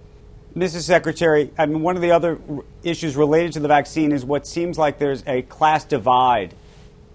Mrs. 0.57 0.83
Secretary, 0.83 1.50
I 1.57 1.67
mean, 1.67 1.83
one 1.83 1.97
of 1.97 2.02
the 2.02 2.11
other 2.11 2.38
issues 2.83 3.17
related 3.17 3.52
to 3.52 3.61
the 3.61 3.69
vaccine 3.69 4.12
is 4.12 4.25
what 4.25 4.47
seems 4.47 4.76
like 4.76 4.99
there's 4.99 5.23
a 5.26 5.43
class 5.43 5.85
divide 5.85 6.55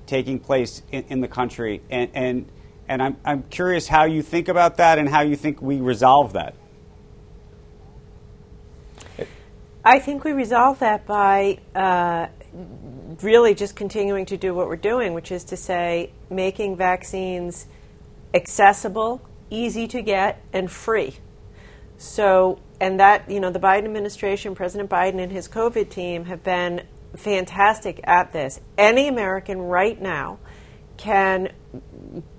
taking 0.05 0.39
place 0.39 0.83
in, 0.91 1.03
in 1.09 1.21
the 1.21 1.27
country. 1.27 1.81
And, 1.89 2.09
and, 2.13 2.45
and 2.87 3.01
I'm, 3.01 3.17
I'm 3.23 3.43
curious 3.43 3.87
how 3.87 4.05
you 4.05 4.21
think 4.21 4.47
about 4.47 4.77
that 4.77 4.99
and 4.99 5.09
how 5.09 5.21
you 5.21 5.35
think 5.35 5.61
we 5.61 5.81
resolve 5.81 6.33
that. 6.33 6.55
I 9.85 9.99
think 9.99 10.23
we 10.23 10.31
resolve 10.31 10.79
that 10.79 11.05
by 11.05 11.59
uh, 11.75 12.27
really 13.21 13.53
just 13.53 13.75
continuing 13.75 14.25
to 14.27 14.37
do 14.37 14.53
what 14.53 14.67
we're 14.67 14.77
doing, 14.77 15.13
which 15.13 15.31
is 15.31 15.43
to 15.45 15.57
say, 15.57 16.11
making 16.29 16.77
vaccines 16.77 17.67
accessible, 18.33 19.21
easy 19.49 19.87
to 19.89 20.01
get, 20.01 20.41
and 20.53 20.71
free. 20.71 21.15
So, 21.97 22.59
and 22.79 22.99
that, 22.99 23.29
you 23.29 23.39
know, 23.39 23.49
the 23.49 23.59
Biden 23.59 23.85
administration, 23.85 24.55
President 24.55 24.89
Biden 24.89 25.19
and 25.19 25.31
his 25.31 25.47
COVID 25.47 25.89
team 25.89 26.25
have 26.25 26.43
been 26.43 26.83
fantastic 27.15 27.99
at 28.03 28.33
this. 28.33 28.59
Any 28.77 29.07
American 29.07 29.61
right 29.61 30.01
now 30.01 30.39
can 30.97 31.51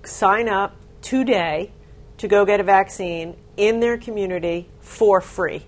sign 0.03 0.49
up 0.49 0.75
today 1.01 1.71
to 2.17 2.27
go 2.27 2.45
get 2.45 2.59
a 2.59 2.63
vaccine 2.63 3.35
in 3.57 3.79
their 3.79 3.97
community 3.97 4.69
for 4.79 5.21
free 5.21 5.65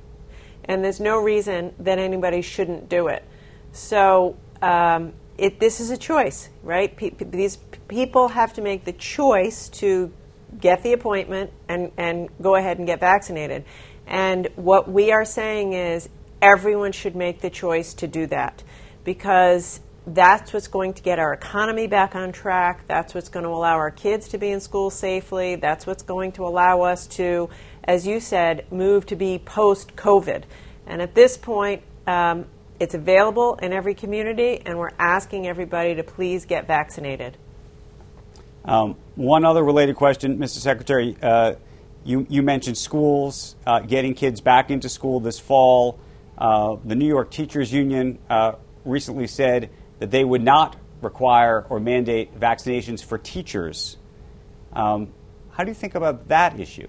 and 0.67 0.83
there's 0.83 0.99
no 0.99 1.17
reason 1.17 1.73
that 1.79 1.97
anybody 1.97 2.41
shouldn't 2.41 2.89
do 2.89 3.07
it. 3.07 3.23
So 3.71 4.37
um, 4.61 5.13
it, 5.37 5.59
this 5.59 5.79
is 5.79 5.91
a 5.91 5.97
choice, 5.97 6.49
right? 6.61 6.95
Pe- 6.95 7.11
these 7.19 7.57
people 7.87 8.29
have 8.29 8.53
to 8.53 8.61
make 8.61 8.83
the 8.85 8.93
choice 8.93 9.69
to 9.69 10.11
get 10.59 10.83
the 10.83 10.93
appointment 10.93 11.51
and, 11.67 11.91
and 11.97 12.29
go 12.41 12.55
ahead 12.55 12.77
and 12.77 12.87
get 12.87 12.99
vaccinated. 12.99 13.63
And 14.05 14.47
what 14.55 14.89
we 14.89 15.11
are 15.11 15.25
saying 15.25 15.73
is 15.73 16.09
everyone 16.41 16.91
should 16.91 17.15
make 17.15 17.41
the 17.41 17.49
choice 17.49 17.93
to 17.95 18.07
do 18.07 18.27
that 18.27 18.63
because 19.07 19.79
that's 20.05 20.53
what's 20.53 20.67
going 20.67 20.93
to 20.93 21.01
get 21.01 21.17
our 21.17 21.33
economy 21.33 21.87
back 21.87 22.13
on 22.13 22.31
track. 22.31 22.85
That's 22.87 23.15
what's 23.15 23.29
going 23.29 23.43
to 23.43 23.49
allow 23.49 23.75
our 23.75 23.91
kids 23.91 24.27
to 24.29 24.37
be 24.37 24.49
in 24.49 24.59
school 24.59 24.89
safely. 24.89 25.55
That's 25.55 25.87
what's 25.87 26.03
going 26.03 26.33
to 26.33 26.43
allow 26.43 26.81
us 26.81 27.07
to 27.07 27.49
as 27.87 28.05
you 28.05 28.19
said, 28.19 28.69
move 28.71 29.05
to 29.05 29.15
be 29.15 29.39
post 29.39 29.95
COVID. 29.95 30.43
And 30.85 31.01
at 31.01 31.15
this 31.15 31.37
point, 31.37 31.81
um, 32.05 32.45
it's 32.79 32.93
available 32.93 33.55
in 33.55 33.73
every 33.73 33.95
community, 33.95 34.61
and 34.65 34.77
we're 34.77 34.91
asking 34.99 35.47
everybody 35.47 35.95
to 35.95 36.03
please 36.03 36.45
get 36.45 36.67
vaccinated. 36.67 37.37
Um, 38.65 38.97
one 39.15 39.45
other 39.45 39.63
related 39.63 39.95
question, 39.95 40.37
Mr. 40.37 40.57
Secretary. 40.57 41.15
Uh, 41.21 41.55
you, 42.03 42.27
you, 42.29 42.43
mentioned 42.43 42.77
schools, 42.77 43.55
uh, 43.65 43.79
getting 43.79 44.13
kids 44.13 44.41
back 44.41 44.69
into 44.69 44.89
school 44.89 45.19
this 45.19 45.39
fall. 45.39 45.99
Uh, 46.37 46.75
the 46.83 46.95
New 46.95 47.07
York 47.07 47.31
Teachers 47.31 47.71
Union 47.73 48.19
uh, 48.29 48.53
recently 48.88 49.27
said 49.27 49.70
that 50.00 50.12
they 50.12 50.24
would 50.24 50.44
not 50.44 50.75
require 51.01 51.65
or 51.70 51.79
mandate 51.79 52.39
vaccinations 52.39 53.03
for 53.03 53.17
teachers. 53.17 53.98
Um, 54.74 55.13
how 55.51 55.63
do 55.63 55.70
you 55.70 55.75
think 55.75 55.96
about 55.96 56.27
that 56.29 56.60
issue? 56.60 56.88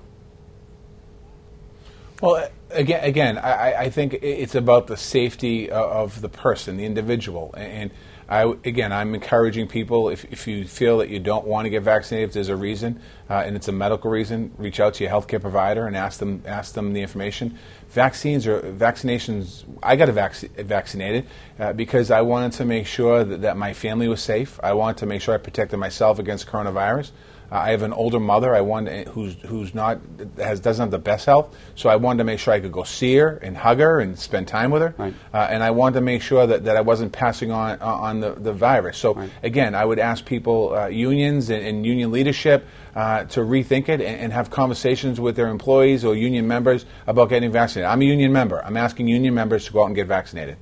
Well, 2.20 2.48
again, 2.70 3.04
again, 3.04 3.38
I, 3.38 3.74
I, 3.74 3.90
think 3.90 4.14
it's 4.14 4.56
about 4.56 4.88
the 4.88 4.96
safety 4.96 5.70
of 5.70 6.20
the 6.20 6.28
person, 6.28 6.76
the 6.76 6.84
individual, 6.84 7.54
and 7.56 7.92
I, 8.28 8.42
again, 8.64 8.92
I'm 8.92 9.14
encouraging 9.14 9.68
people 9.68 10.10
if, 10.10 10.24
if 10.30 10.46
you 10.46 10.66
feel 10.66 10.98
that 10.98 11.08
you 11.08 11.18
don't 11.18 11.46
want 11.46 11.64
to 11.64 11.70
get 11.70 11.82
vaccinated, 11.82 12.28
if 12.28 12.34
there's 12.34 12.50
a 12.50 12.56
reason, 12.56 13.00
uh, 13.30 13.42
and 13.46 13.56
it's 13.56 13.68
a 13.68 13.72
medical 13.72 14.10
reason, 14.10 14.52
reach 14.58 14.80
out 14.80 14.94
to 14.94 15.04
your 15.04 15.10
healthcare 15.10 15.40
provider 15.40 15.86
and 15.86 15.96
ask 15.96 16.18
them 16.18 16.42
ask 16.44 16.74
them 16.74 16.92
the 16.92 17.00
information. 17.00 17.58
Vaccines 17.88 18.46
or 18.46 18.60
vaccinations. 18.60 19.64
I 19.82 19.96
got 19.96 20.10
vac- 20.10 20.34
vaccinated 20.56 21.26
uh, 21.58 21.72
because 21.72 22.10
I 22.10 22.20
wanted 22.20 22.52
to 22.52 22.66
make 22.66 22.86
sure 22.86 23.24
that, 23.24 23.40
that 23.42 23.56
my 23.56 23.72
family 23.72 24.08
was 24.08 24.20
safe. 24.20 24.60
I 24.62 24.74
wanted 24.74 24.98
to 24.98 25.06
make 25.06 25.22
sure 25.22 25.34
I 25.34 25.38
protected 25.38 25.78
myself 25.78 26.18
against 26.18 26.46
coronavirus. 26.46 27.12
Uh, 27.50 27.56
I 27.56 27.70
have 27.70 27.82
an 27.82 27.94
older 27.94 28.20
mother. 28.20 28.54
I 28.54 28.60
wanted 28.60 29.08
who's 29.08 29.34
who's 29.46 29.74
not 29.74 30.00
has 30.36 30.60
doesn't 30.60 30.82
have 30.82 30.90
the 30.90 30.98
best 30.98 31.24
health, 31.24 31.56
so 31.76 31.88
I 31.88 31.96
wanted 31.96 32.18
to 32.18 32.24
make 32.24 32.40
sure 32.40 32.52
I 32.52 32.60
could 32.60 32.72
go 32.72 32.84
see 32.84 33.16
her 33.16 33.38
and 33.38 33.56
hug 33.56 33.78
her 33.78 34.00
and 34.00 34.18
spend 34.18 34.48
time 34.48 34.70
with 34.70 34.82
her. 34.82 34.94
Right. 34.98 35.14
Uh, 35.32 35.48
and 35.50 35.62
I 35.62 35.70
wanted 35.70 35.94
to 35.94 36.00
make 36.02 36.20
sure 36.20 36.46
that, 36.46 36.64
that 36.64 36.76
I 36.76 36.82
wasn't 36.82 37.12
passing 37.12 37.50
on 37.50 37.80
uh, 37.80 37.86
on 37.86 38.20
the, 38.20 38.32
the 38.32 38.52
virus. 38.52 38.98
So 38.98 39.14
right. 39.14 39.30
again, 39.42 39.74
I 39.74 39.84
would 39.84 39.98
ask 39.98 40.26
people, 40.26 40.74
uh, 40.74 40.88
unions 40.88 41.48
and, 41.48 41.64
and, 41.64 41.86
union 41.86 42.12
leadership, 42.12 42.66
uh, 42.94 43.24
to 43.24 43.40
rethink 43.40 43.88
it 43.88 44.00
and, 44.00 44.20
and, 44.20 44.32
have 44.32 44.50
conversations 44.50 45.18
with 45.18 45.36
their 45.36 45.48
employees 45.48 46.04
or 46.04 46.14
union 46.14 46.46
members 46.46 46.84
about 47.06 47.30
getting 47.30 47.50
vaccinated. 47.50 47.90
I'm 47.90 48.02
a 48.02 48.04
union 48.04 48.32
member. 48.32 48.62
I'm 48.62 48.76
asking 48.76 49.08
union 49.08 49.34
members 49.34 49.64
to 49.66 49.72
go 49.72 49.82
out 49.82 49.86
and 49.86 49.94
get 49.94 50.06
vaccinated. 50.06 50.56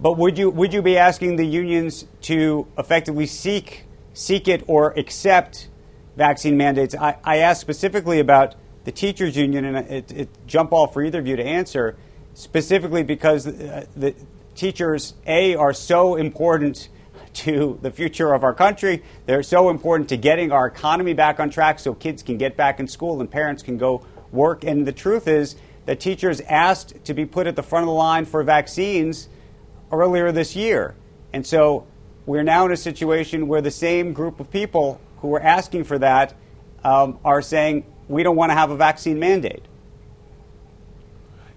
But 0.00 0.16
would 0.16 0.38
you 0.38 0.48
would 0.48 0.72
you 0.72 0.80
be 0.80 0.96
asking 0.96 1.36
the 1.36 1.44
unions 1.44 2.06
to 2.22 2.66
effectively 2.78 3.26
seek 3.26 3.84
seek 4.12 4.48
it 4.48 4.64
or 4.66 4.92
accept 4.98 5.68
vaccine 6.16 6.56
mandates. 6.56 6.94
I, 6.94 7.16
I 7.24 7.38
asked 7.38 7.60
specifically 7.60 8.20
about 8.20 8.54
the 8.84 8.92
teachers 8.92 9.36
union, 9.36 9.64
and 9.64 9.76
it, 9.90 10.12
it 10.12 10.28
jump 10.46 10.70
ball 10.70 10.86
for 10.86 11.02
either 11.02 11.18
of 11.18 11.26
you 11.26 11.36
to 11.36 11.44
answer, 11.44 11.96
specifically 12.34 13.02
because 13.02 13.46
uh, 13.46 13.86
the, 13.94 14.14
teachers, 14.54 15.14
A, 15.26 15.54
are 15.54 15.72
so 15.72 16.16
important 16.16 16.88
to 17.32 17.78
the 17.80 17.90
future 17.90 18.34
of 18.34 18.42
our 18.42 18.52
country. 18.52 19.02
They're 19.26 19.42
so 19.42 19.70
important 19.70 20.08
to 20.10 20.16
getting 20.16 20.52
our 20.52 20.66
economy 20.66 21.14
back 21.14 21.40
on 21.40 21.48
track 21.48 21.78
so 21.78 21.94
kids 21.94 22.22
can 22.22 22.36
get 22.36 22.56
back 22.56 22.80
in 22.80 22.88
school 22.88 23.20
and 23.20 23.30
parents 23.30 23.62
can 23.62 23.78
go 23.78 24.04
work. 24.32 24.64
And 24.64 24.86
the 24.86 24.92
truth 24.92 25.28
is 25.28 25.56
that 25.86 26.00
teachers 26.00 26.40
asked 26.42 27.04
to 27.04 27.14
be 27.14 27.24
put 27.24 27.46
at 27.46 27.56
the 27.56 27.62
front 27.62 27.84
of 27.84 27.86
the 27.86 27.94
line 27.94 28.24
for 28.24 28.42
vaccines 28.42 29.28
earlier 29.92 30.32
this 30.32 30.54
year. 30.56 30.94
And 31.32 31.46
so 31.46 31.86
we're 32.26 32.42
now 32.42 32.66
in 32.66 32.72
a 32.72 32.76
situation 32.76 33.48
where 33.48 33.60
the 33.60 33.70
same 33.70 34.12
group 34.12 34.40
of 34.40 34.50
people 34.50 35.00
who 35.18 35.28
were 35.28 35.42
asking 35.42 35.84
for 35.84 35.98
that 35.98 36.34
um, 36.84 37.18
are 37.24 37.42
saying 37.42 37.84
we 38.08 38.22
don't 38.22 38.36
want 38.36 38.50
to 38.50 38.54
have 38.54 38.70
a 38.70 38.76
vaccine 38.76 39.18
mandate. 39.18 39.62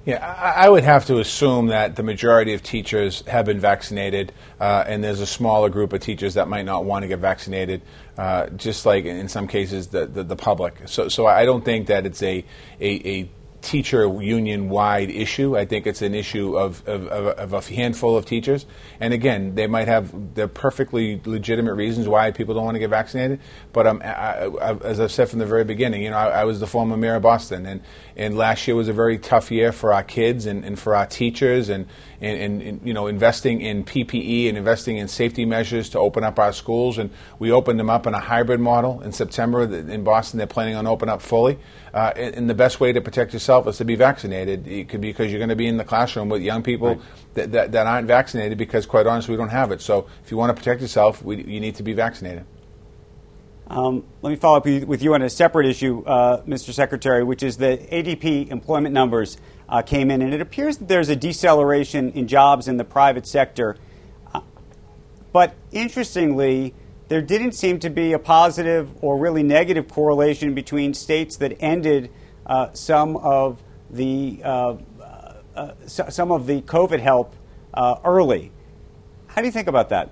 Yeah, 0.05 0.17
I, 0.17 0.67
would 0.67 0.83
have 0.83 1.05
to 1.05 1.19
assume 1.19 1.67
that 1.67 1.95
the 1.95 2.03
majority 2.03 2.53
of 2.53 2.61
teachers 2.61 3.21
have 3.25 3.45
been 3.45 3.61
vaccinated, 3.61 4.33
uh, 4.59 4.83
and 4.85 5.01
there's 5.01 5.21
a 5.21 5.25
smaller 5.25 5.69
group 5.69 5.93
of 5.93 6.01
teachers 6.01 6.33
that 6.33 6.49
might 6.49 6.65
not 6.65 6.83
want 6.83 7.03
to 7.03 7.07
get 7.07 7.19
vaccinated, 7.19 7.81
uh, 8.17 8.47
just 8.49 8.85
like 8.85 9.05
in 9.05 9.29
some 9.29 9.47
cases 9.47 9.87
the, 9.87 10.05
the, 10.05 10.23
the, 10.23 10.35
public. 10.35 10.75
So, 10.87 11.07
so 11.07 11.25
I 11.25 11.45
don't 11.45 11.63
think 11.63 11.87
that 11.87 12.05
it's 12.05 12.21
a, 12.21 12.43
a, 12.81 13.07
a 13.07 13.29
teacher 13.63 14.05
union 14.21 14.67
wide 14.69 15.09
issue. 15.09 15.57
I 15.57 15.65
think 15.65 15.87
it's 15.87 16.01
an 16.01 16.13
issue 16.13 16.57
of, 16.57 16.87
of, 16.87 17.07
of, 17.07 17.53
a 17.53 17.61
handful 17.73 18.17
of 18.17 18.25
teachers. 18.25 18.65
And 18.99 19.13
again, 19.13 19.55
they 19.55 19.67
might 19.67 19.87
have 19.87 20.35
the 20.35 20.49
perfectly 20.49 21.21
legitimate 21.23 21.73
reasons 21.75 22.07
why 22.07 22.31
people 22.31 22.53
don't 22.53 22.65
want 22.65 22.75
to 22.75 22.79
get 22.79 22.89
vaccinated. 22.89 23.39
But 23.71 23.87
um, 23.87 24.01
I, 24.03 24.47
I, 24.47 24.77
as 24.83 24.99
I've 24.99 25.11
said 25.11 25.29
from 25.29 25.39
the 25.39 25.45
very 25.45 25.63
beginning, 25.63 26.03
you 26.03 26.09
know, 26.09 26.17
I, 26.17 26.41
I, 26.41 26.43
was 26.43 26.59
the 26.59 26.67
former 26.67 26.97
mayor 26.97 27.15
of 27.15 27.21
Boston, 27.21 27.65
and, 27.65 27.81
and 28.17 28.37
last 28.37 28.67
year 28.67 28.75
was 28.75 28.89
a 28.89 28.93
very 28.93 29.17
tough 29.17 29.49
year 29.49 29.71
for 29.71 29.93
our 29.93 30.03
kids 30.03 30.45
and, 30.45 30.65
and 30.65 30.77
for 30.77 30.93
our 30.93 31.05
teachers, 31.05 31.69
and, 31.69 31.87
and, 32.19 32.61
and, 32.61 32.81
you 32.85 32.93
know, 32.93 33.07
investing 33.07 33.61
in 33.61 33.85
PPE 33.85 34.49
and 34.49 34.57
investing 34.57 34.97
in 34.97 35.07
safety 35.07 35.45
measures 35.45 35.89
to 35.89 35.99
open 35.99 36.23
up 36.23 36.37
our 36.37 36.51
schools. 36.51 36.97
And 36.97 37.11
we 37.39 37.51
opened 37.51 37.79
them 37.79 37.89
up 37.89 38.07
in 38.07 38.13
a 38.13 38.19
hybrid 38.19 38.59
model 38.59 39.01
in 39.01 39.13
September 39.13 39.63
in 39.63 40.03
Boston. 40.03 40.37
They're 40.37 40.47
planning 40.47 40.75
on 40.75 40.85
opening 40.85 41.13
up 41.13 41.21
fully. 41.21 41.59
Uh, 41.93 42.11
and 42.15 42.49
the 42.49 42.55
best 42.55 42.79
way 42.79 42.91
to 42.91 43.01
protect 43.01 43.33
yourself 43.33 43.67
is 43.67 43.77
to 43.77 43.85
be 43.85 43.95
vaccinated. 43.95 44.67
It 44.67 44.89
could 44.89 44.99
be 44.99 45.09
because 45.09 45.31
you're 45.31 45.39
going 45.39 45.49
to 45.49 45.55
be 45.55 45.67
in 45.67 45.77
the 45.77 45.83
classroom 45.83 46.27
with 46.27 46.41
young 46.41 46.63
people 46.63 46.87
right. 46.87 47.01
that, 47.35 47.51
that, 47.51 47.71
that, 47.73 47.85
aren't 47.85 48.07
vaccinated 48.07 48.57
because, 48.57 48.87
quite 48.87 49.05
honestly, 49.05 49.31
we 49.31 49.37
don't 49.37 49.49
have 49.49 49.71
it. 49.71 49.79
So 49.79 50.07
if 50.23 50.31
you 50.31 50.37
want 50.37 50.49
to 50.49 50.55
protect 50.55 50.81
yourself, 50.81 51.21
we, 51.21 51.43
you 51.43 51.59
need 51.59 51.75
to 51.75 51.83
be 51.83 51.93
vaccinated. 51.93 52.45
Um, 53.67 54.03
let 54.23 54.31
me 54.31 54.35
follow 54.37 54.57
up 54.57 54.65
with 54.65 55.03
you 55.03 55.13
on 55.13 55.21
a 55.21 55.29
separate 55.29 55.67
issue, 55.67 56.03
uh, 56.05 56.41
Mr. 56.43 56.73
Secretary, 56.73 57.23
which 57.23 57.43
is 57.43 57.57
the 57.57 57.77
ADP 57.91 58.49
employment 58.49 58.93
numbers 58.93 59.37
uh, 59.69 59.83
came 59.83 60.09
in, 60.09 60.23
and 60.23 60.33
it 60.33 60.41
appears 60.41 60.77
that 60.77 60.87
there's 60.87 61.09
a 61.09 61.15
deceleration 61.15 62.11
in 62.13 62.27
jobs 62.27 62.67
in 62.67 62.77
the 62.77 62.83
private 62.83 63.27
sector. 63.27 63.77
Uh, 64.33 64.41
but 65.31 65.53
interestingly, 65.71 66.73
there 67.13 67.21
didn't 67.21 67.51
seem 67.51 67.77
to 67.77 67.91
be 67.91 68.11
a 68.13 68.17
positive 68.17 68.89
or 69.03 69.19
really 69.19 69.43
negative 69.43 69.87
correlation 69.87 70.55
between 70.55 70.95
states 70.95 71.37
that 71.37 71.55
ended 71.59 72.09
uh, 72.43 72.73
some 72.73 73.17
of 73.17 73.61
the 73.91 74.41
uh, 74.43 74.75
uh, 75.55 75.73
some 75.85 76.31
of 76.31 76.47
the 76.47 76.63
COVID 76.63 76.99
help 76.99 77.35
uh, 77.71 77.97
early. 78.03 78.51
How 79.27 79.41
do 79.41 79.47
you 79.47 79.51
think 79.51 79.67
about 79.67 79.89
that? 79.89 80.09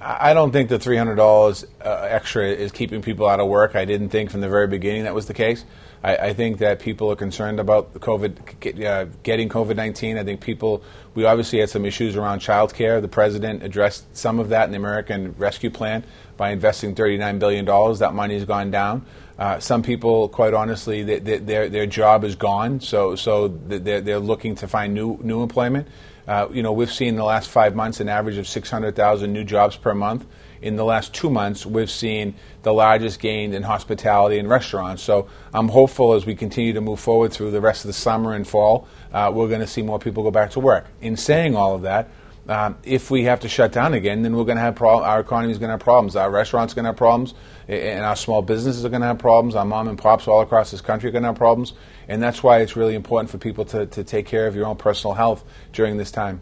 I 0.00 0.34
don't 0.34 0.50
think 0.50 0.68
the 0.68 0.80
three 0.80 0.96
hundred 0.96 1.14
dollars 1.14 1.64
uh, 1.80 2.08
extra 2.10 2.48
is 2.48 2.72
keeping 2.72 3.00
people 3.00 3.28
out 3.28 3.38
of 3.38 3.46
work. 3.46 3.76
I 3.76 3.84
didn't 3.84 4.08
think 4.08 4.32
from 4.32 4.40
the 4.40 4.48
very 4.48 4.66
beginning 4.66 5.04
that 5.04 5.14
was 5.14 5.26
the 5.26 5.34
case. 5.34 5.64
I, 6.04 6.16
I 6.16 6.34
think 6.34 6.58
that 6.58 6.80
people 6.80 7.10
are 7.10 7.16
concerned 7.16 7.58
about 7.58 7.94
COVID, 7.94 8.84
uh, 8.84 9.06
getting 9.22 9.48
COVID 9.48 9.74
19. 9.74 10.18
I 10.18 10.22
think 10.22 10.42
people, 10.42 10.82
we 11.14 11.24
obviously 11.24 11.60
had 11.60 11.70
some 11.70 11.86
issues 11.86 12.14
around 12.14 12.40
child 12.40 12.74
care. 12.74 13.00
The 13.00 13.08
president 13.08 13.62
addressed 13.62 14.14
some 14.14 14.38
of 14.38 14.50
that 14.50 14.66
in 14.66 14.72
the 14.72 14.76
American 14.76 15.34
Rescue 15.38 15.70
Plan 15.70 16.04
by 16.36 16.50
investing 16.50 16.94
$39 16.94 17.38
billion. 17.38 17.64
That 17.64 18.12
money's 18.12 18.44
gone 18.44 18.70
down. 18.70 19.06
Uh, 19.38 19.58
some 19.58 19.82
people, 19.82 20.28
quite 20.28 20.52
honestly, 20.52 21.02
they, 21.02 21.18
they, 21.18 21.38
their, 21.38 21.68
their 21.68 21.86
job 21.86 22.22
is 22.22 22.36
gone, 22.36 22.80
so, 22.80 23.16
so 23.16 23.48
they're, 23.48 24.00
they're 24.00 24.20
looking 24.20 24.54
to 24.56 24.68
find 24.68 24.94
new, 24.94 25.18
new 25.22 25.42
employment. 25.42 25.88
Uh, 26.28 26.48
you 26.52 26.62
know, 26.62 26.72
we've 26.72 26.92
seen 26.92 27.08
in 27.08 27.16
the 27.16 27.24
last 27.24 27.50
five 27.50 27.74
months 27.74 27.98
an 27.98 28.08
average 28.08 28.36
of 28.36 28.46
600,000 28.46 29.32
new 29.32 29.42
jobs 29.42 29.76
per 29.76 29.92
month 29.92 30.24
in 30.64 30.76
the 30.76 30.84
last 30.84 31.12
two 31.12 31.28
months, 31.28 31.66
we've 31.66 31.90
seen 31.90 32.34
the 32.62 32.72
largest 32.72 33.20
gain 33.20 33.52
in 33.52 33.62
hospitality 33.62 34.38
and 34.38 34.48
restaurants. 34.48 35.02
So 35.02 35.28
I'm 35.52 35.68
hopeful 35.68 36.14
as 36.14 36.24
we 36.24 36.34
continue 36.34 36.72
to 36.72 36.80
move 36.80 36.98
forward 36.98 37.34
through 37.34 37.50
the 37.50 37.60
rest 37.60 37.84
of 37.84 37.88
the 37.88 37.92
summer 37.92 38.32
and 38.32 38.48
fall, 38.48 38.88
uh, 39.12 39.30
we're 39.32 39.48
going 39.48 39.60
to 39.60 39.66
see 39.66 39.82
more 39.82 39.98
people 39.98 40.22
go 40.22 40.30
back 40.30 40.52
to 40.52 40.60
work. 40.60 40.86
In 41.02 41.18
saying 41.18 41.54
all 41.54 41.74
of 41.74 41.82
that, 41.82 42.08
um, 42.48 42.78
if 42.82 43.10
we 43.10 43.24
have 43.24 43.40
to 43.40 43.48
shut 43.48 43.72
down 43.72 43.92
again, 43.92 44.22
then 44.22 44.34
we're 44.34 44.44
going 44.44 44.56
to 44.56 44.62
have 44.62 44.80
our 44.80 45.20
economy 45.20 45.52
is 45.52 45.58
going 45.58 45.68
to 45.68 45.74
have 45.74 45.80
problems. 45.80 46.16
Our 46.16 46.30
restaurants 46.30 46.72
are 46.72 46.76
going 46.76 46.84
to 46.84 46.90
have 46.90 46.96
problems, 46.96 47.34
and 47.68 48.02
our 48.02 48.16
small 48.16 48.40
businesses 48.40 48.86
are 48.86 48.90
going 48.90 49.02
to 49.02 49.06
have 49.06 49.18
problems. 49.18 49.54
Our 49.54 49.64
mom 49.66 49.88
and 49.88 49.98
pops 49.98 50.26
all 50.28 50.40
across 50.40 50.70
this 50.70 50.80
country 50.80 51.10
are 51.10 51.12
going 51.12 51.24
to 51.24 51.28
have 51.28 51.36
problems, 51.36 51.74
and 52.08 52.22
that's 52.22 52.42
why 52.42 52.60
it's 52.60 52.74
really 52.74 52.94
important 52.94 53.30
for 53.30 53.36
people 53.36 53.66
to, 53.66 53.84
to 53.86 54.02
take 54.02 54.24
care 54.26 54.46
of 54.46 54.56
your 54.56 54.66
own 54.66 54.76
personal 54.76 55.14
health 55.14 55.44
during 55.72 55.98
this 55.98 56.10
time. 56.10 56.40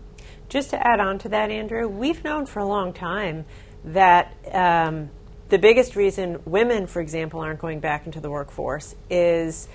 Just 0.49 0.71
to 0.71 0.87
add 0.87 1.01
on 1.01 1.19
to 1.21 1.29
that, 1.31 1.51
Andrew, 1.51 1.89
we've 1.89 2.23
known 2.25 2.47
for 2.47 2.59
a 2.59 2.67
long 2.67 2.93
time 2.93 3.47
that 3.85 4.35
um, 4.53 5.11
the 5.49 5.59
biggest 5.59 5.97
reason 5.97 6.41
women, 6.45 6.87
for 6.87 7.01
example, 7.01 7.41
aren't 7.41 7.61
going 7.61 7.81
back 7.81 8.07
into 8.07 8.21
the 8.21 8.31
workforce 8.31 8.95
is 9.11 9.69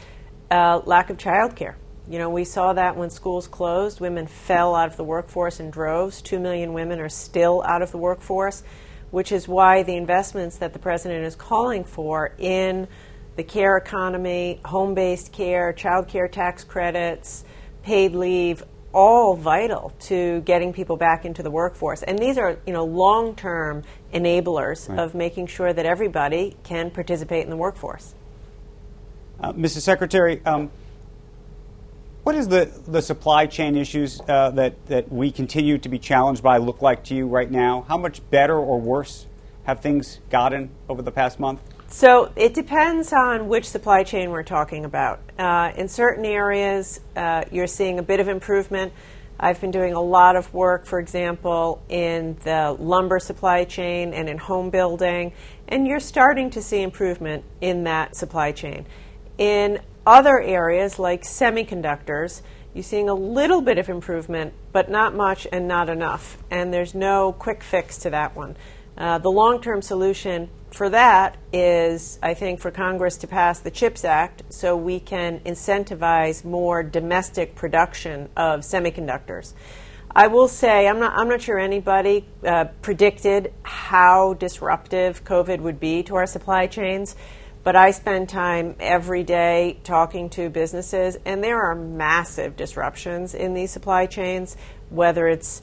uh, 0.49 0.81
lack 0.85 1.09
of 1.09 1.17
childcare. 1.17 1.75
You 2.09 2.19
know, 2.19 2.29
we 2.29 2.45
saw 2.45 2.73
that 2.73 2.95
when 2.95 3.09
schools 3.09 3.47
closed, 3.47 3.99
women 3.99 4.27
fell 4.27 4.75
out 4.75 4.87
of 4.87 4.95
the 4.95 5.03
workforce 5.03 5.59
in 5.59 5.69
droves. 5.69 6.21
Two 6.21 6.39
million 6.39 6.71
women 6.73 6.99
are 6.99 7.09
still 7.09 7.61
out 7.63 7.81
of 7.81 7.91
the 7.91 7.97
workforce, 7.97 8.63
which 9.11 9.33
is 9.33 9.47
why 9.47 9.83
the 9.83 9.95
investments 9.95 10.57
that 10.57 10.71
the 10.71 10.79
president 10.79 11.25
is 11.25 11.35
calling 11.35 11.83
for 11.83 12.33
in 12.37 12.87
the 13.35 13.43
care 13.43 13.77
economy, 13.77 14.61
home 14.63 14.93
based 14.93 15.33
care, 15.33 15.73
child 15.73 16.07
care 16.07 16.29
tax 16.29 16.63
credits, 16.63 17.43
paid 17.83 18.15
leave, 18.15 18.63
all 18.93 19.35
vital 19.35 19.93
to 19.99 20.41
getting 20.41 20.73
people 20.73 20.97
back 20.97 21.25
into 21.25 21.43
the 21.43 21.51
workforce. 21.51 22.03
And 22.03 22.17
these 22.17 22.37
are, 22.37 22.57
you 22.65 22.73
know, 22.73 22.85
long-term 22.85 23.83
enablers 24.13 24.89
right. 24.89 24.99
of 24.99 25.13
making 25.13 25.47
sure 25.47 25.73
that 25.73 25.85
everybody 25.85 26.55
can 26.63 26.89
participate 26.89 27.43
in 27.43 27.49
the 27.49 27.57
workforce. 27.57 28.15
Uh, 29.39 29.53
Mrs. 29.53 29.81
Secretary, 29.81 30.41
um, 30.45 30.71
what 32.23 32.35
is 32.35 32.47
the, 32.47 32.71
the 32.87 33.01
supply 33.01 33.45
chain 33.45 33.77
issues 33.77 34.19
uh, 34.27 34.49
that, 34.51 34.85
that 34.87 35.11
we 35.11 35.31
continue 35.31 35.77
to 35.77 35.89
be 35.89 35.99
challenged 35.99 36.41
by 36.41 36.57
look 36.57 36.81
like 36.81 37.03
to 37.05 37.15
you 37.15 37.27
right 37.27 37.49
now? 37.49 37.85
How 37.87 37.97
much 37.97 38.27
better 38.29 38.57
or 38.57 38.79
worse 38.79 39.27
have 39.65 39.81
things 39.81 40.19
gotten 40.29 40.71
over 40.89 41.01
the 41.01 41.11
past 41.11 41.39
month? 41.39 41.61
So 41.89 42.31
it 42.35 42.53
depends 42.53 43.13
on 43.13 43.47
which 43.47 43.65
supply 43.65 44.03
chain 44.03 44.29
we're 44.29 44.43
talking 44.43 44.83
about. 44.83 45.21
Uh, 45.39 45.71
in 45.75 45.87
certain 45.87 46.25
areas, 46.25 46.99
uh, 47.15 47.45
you're 47.49 47.67
seeing 47.67 47.97
a 47.97 48.03
bit 48.03 48.19
of 48.19 48.27
improvement. 48.27 48.91
I've 49.39 49.61
been 49.61 49.71
doing 49.71 49.93
a 49.93 50.01
lot 50.01 50.35
of 50.35 50.53
work, 50.53 50.85
for 50.85 50.99
example, 50.99 51.81
in 51.87 52.37
the 52.43 52.75
lumber 52.77 53.19
supply 53.19 53.63
chain 53.63 54.13
and 54.13 54.27
in 54.27 54.37
home 54.37 54.69
building, 54.69 55.31
and 55.69 55.87
you're 55.87 56.01
starting 56.01 56.49
to 56.51 56.61
see 56.61 56.81
improvement 56.81 57.45
in 57.61 57.85
that 57.85 58.15
supply 58.15 58.51
chain. 58.51 58.85
In 59.37 59.79
other 60.05 60.41
areas, 60.41 60.99
like 60.99 61.23
semiconductors, 61.23 62.41
you're 62.73 62.83
seeing 62.83 63.07
a 63.07 63.13
little 63.13 63.61
bit 63.61 63.77
of 63.77 63.87
improvement, 63.87 64.53
but 64.73 64.89
not 64.89 65.15
much 65.15 65.47
and 65.51 65.67
not 65.67 65.89
enough. 65.89 66.37
And 66.51 66.73
there's 66.73 66.93
no 66.93 67.31
quick 67.31 67.63
fix 67.63 67.97
to 67.99 68.09
that 68.09 68.35
one. 68.35 68.57
Uh, 68.97 69.19
the 69.19 69.29
long 69.29 69.61
term 69.61 69.81
solution 69.81 70.49
for 70.71 70.89
that 70.89 71.37
is, 71.53 72.19
I 72.21 72.33
think, 72.33 72.59
for 72.59 72.71
Congress 72.71 73.17
to 73.17 73.27
pass 73.27 73.59
the 73.59 73.71
CHIPS 73.71 74.05
Act 74.05 74.43
so 74.49 74.75
we 74.75 74.99
can 74.99 75.39
incentivize 75.39 76.43
more 76.43 76.83
domestic 76.83 77.55
production 77.55 78.29
of 78.35 78.61
semiconductors. 78.61 79.53
I 80.11 80.27
will 80.27 80.47
say, 80.47 80.87
I'm 80.87 80.99
not, 80.99 81.13
I'm 81.17 81.29
not 81.29 81.41
sure 81.41 81.59
anybody 81.59 82.25
uh, 82.43 82.65
predicted 82.81 83.53
how 83.63 84.33
disruptive 84.33 85.23
COVID 85.23 85.59
would 85.59 85.79
be 85.79 86.03
to 86.03 86.15
our 86.15 86.25
supply 86.25 86.67
chains, 86.67 87.15
but 87.63 87.75
I 87.75 87.91
spend 87.91 88.29
time 88.29 88.75
every 88.79 89.23
day 89.23 89.79
talking 89.83 90.29
to 90.31 90.49
businesses, 90.49 91.17
and 91.25 91.43
there 91.43 91.61
are 91.61 91.75
massive 91.75 92.55
disruptions 92.55 93.35
in 93.35 93.53
these 93.53 93.71
supply 93.71 94.05
chains, 94.05 94.57
whether 94.89 95.27
it's 95.27 95.61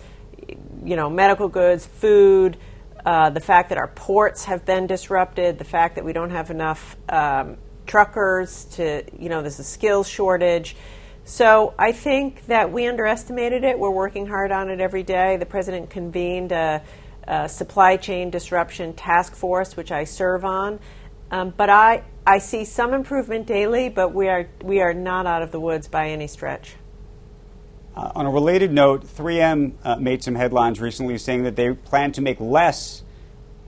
you 0.85 0.97
know 0.97 1.09
medical 1.09 1.49
goods, 1.49 1.87
food, 1.87 2.57
uh, 3.05 3.31
the 3.31 3.41
fact 3.41 3.69
that 3.69 3.79
our 3.79 3.89
ports 3.89 4.45
have 4.45 4.65
been 4.65 4.87
disrupted, 4.87 5.59
the 5.59 5.65
fact 5.65 5.97
that 5.97 6.05
we 6.05 6.13
don't 6.13 6.31
have 6.31 6.51
enough 6.51 6.97
um, 7.09 7.57
truckers 7.87 8.65
to, 8.65 9.05
you 9.19 9.29
know, 9.29 9.43
there's 9.43 9.59
a 9.59 9.65
skills 9.65 10.09
shortage. 10.09 10.77
So 11.25 11.75
I 11.79 11.93
think 11.93 12.47
that 12.47 12.73
we 12.73 12.87
underestimated 12.87 13.65
it. 13.65 13.79
We're 13.79 13.91
working 13.91 14.27
hard 14.27 14.53
on 14.53 14.71
it 14.71 14.81
every 14.81 15.03
day. 15.03 15.37
The 15.37 15.47
president 15.47 15.91
convened 15.91 16.53
a, 16.53 16.83
a 17.27 17.49
supply 17.49 17.97
chain 17.97 18.31
disruption 18.31 18.93
task 18.95 19.35
force, 19.35 19.77
which 19.77 19.93
I 19.93 20.05
serve 20.05 20.45
on. 20.45 20.81
Um, 21.31 21.53
but 21.57 21.71
I, 21.71 22.05
I 22.27 22.39
see 22.39 22.65
some 22.65 22.95
improvement 22.95 23.47
daily, 23.47 23.89
but 23.89 24.15
we 24.15 24.29
are, 24.29 24.49
we 24.63 24.81
are 24.81 24.95
not 24.95 25.27
out 25.27 25.43
of 25.43 25.51
the 25.51 25.61
woods 25.61 25.89
by 25.89 26.11
any 26.11 26.27
stretch. 26.27 26.75
Uh, 27.97 28.11
on 28.17 28.27
a 28.27 28.31
related 28.31 28.73
note, 28.73 29.07
3M 29.07 29.75
uh, 29.85 29.97
made 29.97 30.23
some 30.23 30.35
headlines 30.35 30.81
recently 30.81 31.17
saying 31.17 31.45
that 31.45 31.55
they 31.55 31.73
plan 31.73 32.11
to 32.13 32.21
make 32.21 32.41
less 32.41 33.05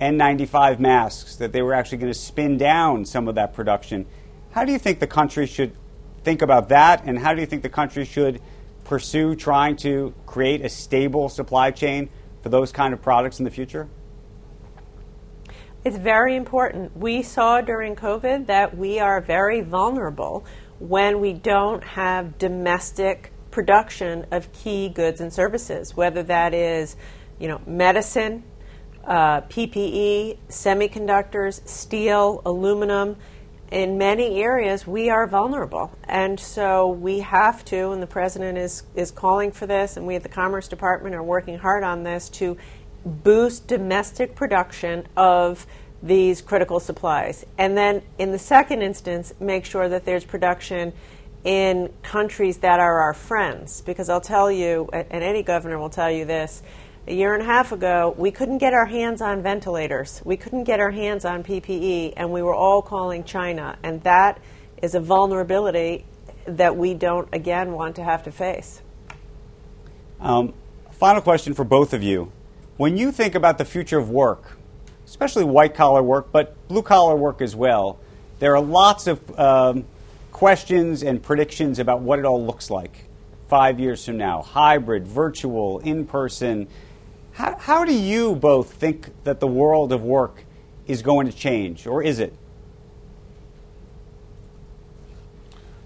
N95 0.00 0.80
masks, 0.80 1.36
that 1.36 1.52
they 1.52 1.62
were 1.62 1.72
actually 1.72 1.98
going 1.98 2.12
to 2.12 2.18
spin 2.18 2.58
down 2.58 3.04
some 3.04 3.28
of 3.28 3.36
that 3.36 3.54
production. 3.54 4.04
How 4.50 4.64
do 4.64 4.72
you 4.72 4.78
think 4.78 4.98
the 4.98 5.06
country 5.06 5.46
should 5.46 5.76
think 6.24 6.42
about 6.42 6.68
that, 6.70 7.04
and 7.04 7.20
how 7.20 7.34
do 7.34 7.40
you 7.40 7.46
think 7.46 7.62
the 7.62 7.68
country 7.68 8.04
should 8.04 8.40
pursue 8.82 9.36
trying 9.36 9.76
to 9.76 10.12
create 10.26 10.60
a 10.60 10.68
stable 10.68 11.28
supply 11.28 11.70
chain 11.70 12.08
for 12.42 12.48
those 12.48 12.72
kind 12.72 12.92
of 12.92 13.00
products 13.00 13.38
in 13.38 13.44
the 13.44 13.50
future? 13.50 13.88
It's 15.84 15.96
very 15.96 16.34
important. 16.34 16.96
We 16.96 17.22
saw 17.22 17.60
during 17.60 17.94
COVID 17.94 18.46
that 18.46 18.76
we 18.76 18.98
are 18.98 19.20
very 19.20 19.60
vulnerable 19.60 20.44
when 20.80 21.20
we 21.20 21.32
don't 21.32 21.84
have 21.84 22.38
domestic 22.38 23.32
production 23.56 24.26
of 24.32 24.52
key 24.52 24.86
goods 24.90 25.18
and 25.18 25.32
services, 25.32 25.96
whether 25.96 26.22
that 26.22 26.52
is, 26.52 26.94
you 27.38 27.48
know, 27.48 27.58
medicine, 27.66 28.44
uh, 29.02 29.40
PPE, 29.40 30.36
semiconductors, 30.50 31.66
steel, 31.66 32.42
aluminum. 32.44 33.16
In 33.70 33.96
many 33.96 34.42
areas, 34.42 34.86
we 34.86 35.08
are 35.08 35.26
vulnerable, 35.26 35.90
and 36.04 36.38
so 36.38 36.88
we 36.88 37.20
have 37.20 37.64
to. 37.64 37.92
And 37.92 38.02
the 38.02 38.06
president 38.06 38.58
is 38.58 38.82
is 38.94 39.10
calling 39.10 39.52
for 39.52 39.66
this, 39.66 39.96
and 39.96 40.06
we 40.06 40.16
at 40.16 40.22
the 40.22 40.28
Commerce 40.28 40.68
Department 40.68 41.14
are 41.14 41.22
working 41.22 41.56
hard 41.56 41.82
on 41.82 42.02
this 42.02 42.28
to 42.40 42.58
boost 43.06 43.66
domestic 43.68 44.34
production 44.34 45.08
of 45.16 45.66
these 46.02 46.42
critical 46.42 46.78
supplies. 46.78 47.46
And 47.56 47.74
then, 47.74 48.02
in 48.18 48.32
the 48.32 48.38
second 48.38 48.82
instance, 48.82 49.32
make 49.40 49.64
sure 49.64 49.88
that 49.88 50.04
there's 50.04 50.26
production 50.26 50.92
in 51.46 51.88
countries 52.02 52.58
that 52.58 52.80
are 52.80 53.00
our 53.00 53.14
friends. 53.14 53.80
Because 53.80 54.08
I'll 54.10 54.20
tell 54.20 54.50
you, 54.50 54.90
and 54.92 55.22
any 55.22 55.44
governor 55.44 55.78
will 55.78 55.88
tell 55.88 56.10
you 56.10 56.24
this, 56.24 56.62
a 57.06 57.14
year 57.14 57.34
and 57.34 57.42
a 57.42 57.46
half 57.46 57.70
ago, 57.70 58.14
we 58.18 58.32
couldn't 58.32 58.58
get 58.58 58.74
our 58.74 58.86
hands 58.86 59.22
on 59.22 59.42
ventilators. 59.42 60.20
We 60.24 60.36
couldn't 60.36 60.64
get 60.64 60.80
our 60.80 60.90
hands 60.90 61.24
on 61.24 61.44
PPE, 61.44 62.14
and 62.16 62.32
we 62.32 62.42
were 62.42 62.54
all 62.54 62.82
calling 62.82 63.22
China. 63.22 63.78
And 63.84 64.02
that 64.02 64.40
is 64.82 64.96
a 64.96 65.00
vulnerability 65.00 66.04
that 66.46 66.76
we 66.76 66.94
don't, 66.94 67.28
again, 67.32 67.72
want 67.72 67.94
to 67.96 68.02
have 68.02 68.24
to 68.24 68.32
face. 68.32 68.82
Um, 70.20 70.52
final 70.90 71.22
question 71.22 71.54
for 71.54 71.64
both 71.64 71.94
of 71.94 72.02
you. 72.02 72.32
When 72.76 72.96
you 72.96 73.12
think 73.12 73.36
about 73.36 73.58
the 73.58 73.64
future 73.64 73.98
of 73.98 74.10
work, 74.10 74.58
especially 75.06 75.44
white 75.44 75.74
collar 75.74 76.02
work, 76.02 76.32
but 76.32 76.56
blue 76.66 76.82
collar 76.82 77.14
work 77.14 77.40
as 77.40 77.54
well, 77.54 78.00
there 78.40 78.56
are 78.56 78.60
lots 78.60 79.06
of 79.06 79.38
um, 79.38 79.84
questions 80.36 81.02
and 81.02 81.22
predictions 81.22 81.78
about 81.78 82.02
what 82.02 82.18
it 82.18 82.26
all 82.26 82.44
looks 82.44 82.70
like 82.70 83.06
five 83.48 83.80
years 83.80 84.04
from 84.04 84.18
now 84.18 84.42
hybrid, 84.42 85.08
virtual, 85.08 85.78
in 85.78 86.04
person. 86.04 86.68
How, 87.32 87.56
how 87.56 87.86
do 87.86 87.94
you 87.94 88.36
both 88.36 88.74
think 88.74 89.14
that 89.24 89.40
the 89.40 89.46
world 89.46 89.94
of 89.94 90.02
work 90.02 90.44
is 90.86 91.00
going 91.00 91.26
to 91.26 91.32
change, 91.32 91.86
or 91.86 92.02
is 92.02 92.18
it? 92.18 92.34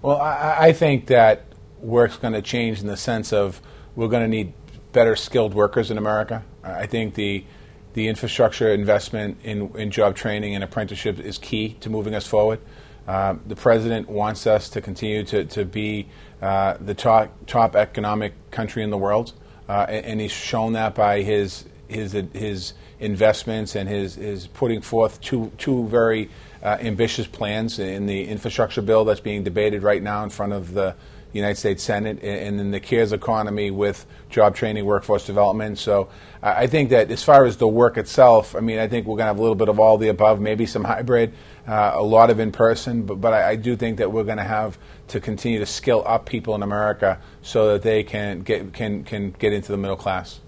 Well, 0.01 0.17
I, 0.17 0.57
I 0.59 0.73
think 0.73 1.05
that 1.05 1.45
work's 1.79 2.17
going 2.17 2.33
to 2.33 2.41
change 2.41 2.81
in 2.81 2.87
the 2.87 2.97
sense 2.97 3.31
of 3.31 3.61
we're 3.95 4.09
going 4.09 4.23
to 4.23 4.27
need 4.27 4.51
better 4.91 5.15
skilled 5.15 5.53
workers 5.53 5.91
in 5.91 5.97
America. 5.97 6.43
I 6.61 6.87
think 6.87 7.13
the 7.13 7.45
the 7.93 8.09
infrastructure 8.09 8.73
investment 8.73 9.37
in, 9.43 9.73
in 9.77 9.91
job 9.91 10.17
training 10.17 10.55
and 10.55 10.63
apprenticeship 10.63 11.19
is 11.19 11.37
key 11.37 11.77
to 11.79 11.89
moving 11.89 12.13
us 12.13 12.27
forward. 12.27 12.59
Uh, 13.07 13.35
the 13.47 13.55
president 13.55 14.09
wants 14.09 14.45
us 14.45 14.69
to 14.69 14.81
continue 14.81 15.23
to, 15.23 15.43
to 15.45 15.65
be 15.65 16.07
uh, 16.41 16.75
the 16.79 16.93
top, 16.93 17.33
top 17.47 17.75
economic 17.75 18.33
country 18.51 18.83
in 18.83 18.89
the 18.89 18.97
world, 18.97 19.33
uh, 19.67 19.85
and, 19.89 20.05
and, 20.05 20.21
he's 20.21 20.31
shown 20.31 20.73
that 20.73 20.93
by 20.95 21.21
his 21.21 21.65
his 21.87 22.13
his 22.33 22.73
investments 22.99 23.75
and 23.75 23.87
his, 23.89 24.15
his 24.15 24.47
putting 24.47 24.81
forth 24.81 25.19
two 25.21 25.51
two 25.57 25.87
very 25.87 26.29
uh, 26.63 26.77
ambitious 26.79 27.27
plans 27.27 27.79
in 27.79 28.05
the 28.05 28.27
infrastructure 28.27 28.81
bill 28.81 29.05
that's 29.05 29.19
being 29.19 29.43
debated 29.43 29.83
right 29.83 30.01
now 30.01 30.23
in 30.23 30.29
front 30.29 30.53
of 30.53 30.73
the 30.73 30.95
United 31.33 31.57
States 31.57 31.81
Senate, 31.83 32.21
and 32.23 32.59
in 32.59 32.71
the 32.71 32.79
CARES 32.79 33.13
economy 33.13 33.71
with 33.71 34.05
job 34.29 34.55
training, 34.55 34.85
workforce 34.85 35.25
development. 35.25 35.77
So 35.77 36.09
I 36.43 36.67
think 36.67 36.89
that 36.89 37.09
as 37.09 37.23
far 37.23 37.45
as 37.45 37.57
the 37.57 37.67
work 37.67 37.97
itself, 37.97 38.55
I 38.55 38.59
mean, 38.59 38.79
I 38.79 38.87
think 38.87 39.05
we're 39.05 39.15
going 39.15 39.25
to 39.25 39.27
have 39.27 39.39
a 39.39 39.41
little 39.41 39.55
bit 39.55 39.69
of 39.69 39.79
all 39.79 39.97
the 39.97 40.09
above, 40.09 40.41
maybe 40.41 40.65
some 40.65 40.83
hybrid, 40.83 41.33
uh, 41.67 41.91
a 41.95 42.03
lot 42.03 42.29
of 42.29 42.39
in 42.39 42.51
person, 42.51 43.03
but, 43.03 43.15
but 43.21 43.33
I, 43.33 43.51
I 43.51 43.55
do 43.55 43.75
think 43.75 43.97
that 43.97 44.11
we're 44.11 44.23
going 44.23 44.37
to 44.37 44.43
have 44.43 44.77
to 45.09 45.19
continue 45.19 45.59
to 45.59 45.65
skill 45.65 46.03
up 46.05 46.25
people 46.25 46.55
in 46.55 46.63
America 46.63 47.19
so 47.41 47.73
that 47.73 47.81
they 47.81 48.03
can 48.03 48.41
get, 48.41 48.73
can, 48.73 49.03
can 49.03 49.31
get 49.31 49.53
into 49.53 49.71
the 49.71 49.77
middle 49.77 49.97
class. 49.97 50.39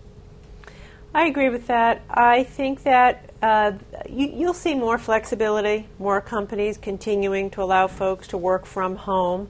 I 1.13 1.27
agree 1.27 1.49
with 1.49 1.67
that. 1.67 2.01
I 2.09 2.43
think 2.43 2.83
that 2.83 3.29
uh, 3.43 3.73
you, 4.09 4.29
will 4.47 4.53
see 4.53 4.73
more 4.73 4.97
flexibility, 4.97 5.87
more 5.99 6.21
companies 6.21 6.77
continuing 6.77 7.51
to 7.51 7.61
allow 7.61 7.87
folks 7.87 8.29
to 8.29 8.37
work 8.37 8.65
from 8.65 8.95
home. 8.95 9.49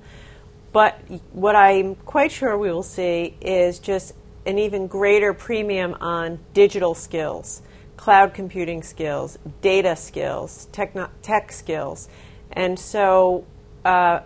But 0.73 0.99
what 1.31 1.55
I'm 1.55 1.95
quite 1.95 2.31
sure 2.31 2.57
we 2.57 2.69
will 2.69 2.83
see 2.83 3.35
is 3.39 3.79
just 3.79 4.13
an 4.45 4.57
even 4.57 4.87
greater 4.87 5.33
premium 5.33 5.95
on 6.01 6.39
digital 6.53 6.95
skills, 6.95 7.61
cloud 7.97 8.33
computing 8.33 8.83
skills, 8.83 9.37
data 9.61 9.95
skills, 9.95 10.67
techno- 10.71 11.09
tech 11.21 11.51
skills. 11.51 12.09
And 12.51 12.77
so 12.77 13.45
uh, 13.85 14.21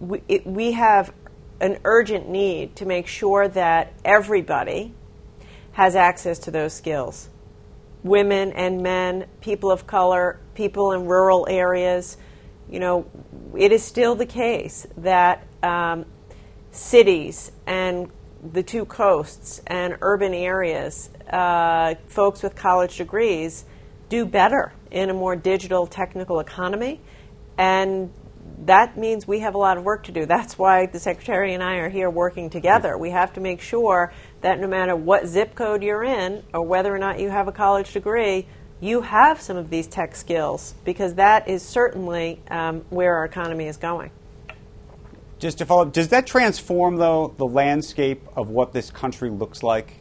we, 0.00 0.22
it, 0.28 0.46
we 0.46 0.72
have 0.72 1.12
an 1.60 1.78
urgent 1.84 2.28
need 2.28 2.76
to 2.76 2.86
make 2.86 3.06
sure 3.06 3.48
that 3.48 3.92
everybody 4.04 4.92
has 5.72 5.96
access 5.96 6.38
to 6.40 6.50
those 6.50 6.72
skills 6.72 7.28
women 8.02 8.52
and 8.52 8.82
men, 8.82 9.26
people 9.40 9.70
of 9.70 9.86
color, 9.86 10.40
people 10.54 10.92
in 10.92 11.06
rural 11.06 11.46
areas. 11.48 12.16
You 12.68 12.80
know, 12.80 13.06
it 13.56 13.72
is 13.72 13.82
still 13.84 14.14
the 14.14 14.26
case 14.26 14.86
that 14.96 15.46
um, 15.62 16.06
cities 16.70 17.52
and 17.66 18.10
the 18.42 18.62
two 18.62 18.84
coasts 18.84 19.60
and 19.66 19.96
urban 20.00 20.34
areas, 20.34 21.10
uh, 21.30 21.94
folks 22.08 22.42
with 22.42 22.56
college 22.56 22.96
degrees 22.96 23.64
do 24.08 24.26
better 24.26 24.72
in 24.90 25.10
a 25.10 25.14
more 25.14 25.36
digital 25.36 25.86
technical 25.86 26.40
economy. 26.40 27.00
And 27.56 28.12
that 28.66 28.96
means 28.96 29.26
we 29.26 29.40
have 29.40 29.54
a 29.54 29.58
lot 29.58 29.78
of 29.78 29.84
work 29.84 30.04
to 30.04 30.12
do. 30.12 30.26
That's 30.26 30.58
why 30.58 30.86
the 30.86 30.98
Secretary 30.98 31.54
and 31.54 31.62
I 31.62 31.76
are 31.76 31.88
here 31.88 32.10
working 32.10 32.50
together. 32.50 32.98
We 32.98 33.10
have 33.10 33.32
to 33.34 33.40
make 33.40 33.60
sure 33.60 34.12
that 34.40 34.60
no 34.60 34.66
matter 34.66 34.96
what 34.96 35.26
zip 35.26 35.54
code 35.54 35.82
you're 35.82 36.04
in 36.04 36.42
or 36.52 36.62
whether 36.62 36.94
or 36.94 36.98
not 36.98 37.20
you 37.20 37.30
have 37.30 37.48
a 37.48 37.52
college 37.52 37.92
degree, 37.92 38.46
you 38.80 39.02
have 39.02 39.40
some 39.40 39.56
of 39.56 39.70
these 39.70 39.86
tech 39.86 40.16
skills 40.16 40.74
because 40.84 41.14
that 41.14 41.48
is 41.48 41.62
certainly 41.62 42.40
um, 42.50 42.84
where 42.90 43.14
our 43.16 43.24
economy 43.24 43.66
is 43.66 43.76
going. 43.76 44.10
Just 45.42 45.58
to 45.58 45.66
follow 45.66 45.82
up, 45.82 45.92
does 45.92 46.06
that 46.10 46.24
transform, 46.24 46.98
though, 46.98 47.34
the 47.36 47.48
landscape 47.48 48.22
of 48.36 48.50
what 48.50 48.72
this 48.72 48.92
country 48.92 49.28
looks 49.28 49.64
like, 49.64 49.94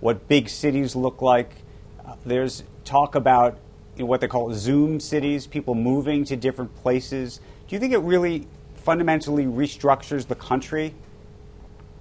what 0.00 0.26
big 0.26 0.48
cities 0.48 0.96
look 0.96 1.22
like? 1.22 1.62
Uh, 2.04 2.16
there's 2.26 2.64
talk 2.84 3.14
about 3.14 3.56
you 3.94 4.02
know, 4.02 4.06
what 4.06 4.20
they 4.20 4.26
call 4.26 4.52
Zoom 4.52 4.98
cities, 4.98 5.46
people 5.46 5.76
moving 5.76 6.24
to 6.24 6.34
different 6.34 6.74
places. 6.74 7.38
Do 7.68 7.76
you 7.76 7.78
think 7.78 7.92
it 7.92 7.98
really 7.98 8.48
fundamentally 8.74 9.44
restructures 9.44 10.26
the 10.26 10.34
country 10.34 10.92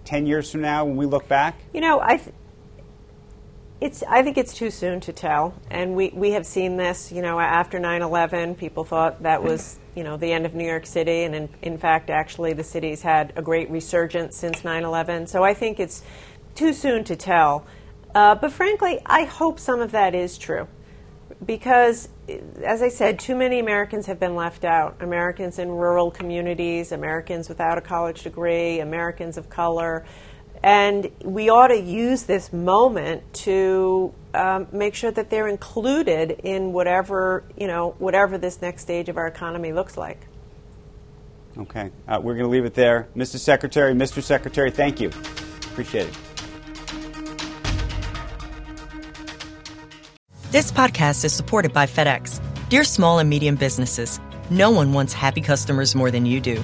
10 0.05 0.25
years 0.25 0.51
from 0.51 0.61
now 0.61 0.83
when 0.83 0.95
we 0.95 1.05
look 1.05 1.27
back? 1.27 1.59
You 1.71 1.81
know, 1.81 2.01
I, 2.01 2.17
th- 2.17 2.33
it's, 3.81 4.03
I 4.03 4.23
think 4.23 4.37
it's 4.37 4.53
too 4.53 4.71
soon 4.71 4.99
to 5.01 5.13
tell. 5.13 5.53
And 5.71 5.95
we, 5.95 6.09
we 6.13 6.31
have 6.31 6.45
seen 6.45 6.75
this, 6.75 7.11
you 7.11 7.21
know, 7.21 7.39
after 7.39 7.79
9 7.79 8.01
11, 8.01 8.55
people 8.55 8.83
thought 8.83 9.23
that 9.23 9.41
was, 9.41 9.79
you 9.95 10.03
know, 10.03 10.17
the 10.17 10.31
end 10.31 10.45
of 10.45 10.53
New 10.53 10.67
York 10.67 10.85
City. 10.85 11.23
And 11.23 11.33
in, 11.33 11.49
in 11.61 11.77
fact, 11.77 12.09
actually, 12.09 12.53
the 12.53 12.63
city's 12.63 13.01
had 13.01 13.31
a 13.37 13.41
great 13.41 13.69
resurgence 13.69 14.35
since 14.35 14.65
9 14.65 14.83
11. 14.83 15.27
So 15.27 15.43
I 15.43 15.53
think 15.53 15.79
it's 15.79 16.03
too 16.55 16.73
soon 16.73 17.05
to 17.05 17.15
tell. 17.15 17.65
Uh, 18.13 18.35
but 18.35 18.51
frankly, 18.51 18.99
I 19.05 19.23
hope 19.23 19.59
some 19.59 19.79
of 19.79 19.91
that 19.91 20.13
is 20.13 20.37
true. 20.37 20.67
Because, 21.45 22.09
as 22.65 22.81
I 22.81 22.89
said, 22.89 23.17
too 23.17 23.35
many 23.35 23.59
Americans 23.59 24.07
have 24.07 24.19
been 24.19 24.35
left 24.35 24.65
out. 24.65 24.97
Americans 25.01 25.57
in 25.57 25.69
rural 25.69 26.11
communities, 26.11 26.91
Americans 26.91 27.47
without 27.47 27.77
a 27.77 27.81
college 27.81 28.23
degree, 28.23 28.81
Americans 28.81 29.37
of 29.37 29.49
color. 29.49 30.05
And 30.61 31.09
we 31.23 31.49
ought 31.49 31.67
to 31.67 31.79
use 31.79 32.23
this 32.23 32.51
moment 32.51 33.33
to 33.45 34.13
um, 34.33 34.67
make 34.71 34.93
sure 34.93 35.11
that 35.11 35.29
they're 35.29 35.47
included 35.47 36.31
in 36.43 36.73
whatever, 36.73 37.43
you 37.57 37.67
know, 37.67 37.95
whatever 37.99 38.37
this 38.37 38.61
next 38.61 38.81
stage 38.81 39.07
of 39.07 39.17
our 39.17 39.27
economy 39.27 39.71
looks 39.71 39.95
like. 39.95 40.19
Okay. 41.57 41.91
Uh, 42.07 42.19
we're 42.21 42.33
going 42.33 42.45
to 42.45 42.49
leave 42.49 42.65
it 42.65 42.73
there. 42.73 43.07
Mr. 43.15 43.37
Secretary, 43.37 43.93
Mr. 43.93 44.21
Secretary, 44.21 44.69
thank 44.69 44.99
you. 44.99 45.09
Appreciate 45.09 46.07
it. 46.07 46.17
This 50.51 50.71
podcast 50.71 51.23
is 51.25 51.31
supported 51.31 51.73
by 51.73 51.85
FedEx. 51.85 52.41
Dear 52.69 52.83
small 52.83 53.19
and 53.19 53.29
medium 53.29 53.55
businesses, 53.55 54.19
no 54.49 54.71
one 54.71 54.93
wants 54.93 55.13
happy 55.13 55.41
customers 55.41 55.95
more 55.95 56.11
than 56.11 56.25
you 56.25 56.41
do. 56.41 56.63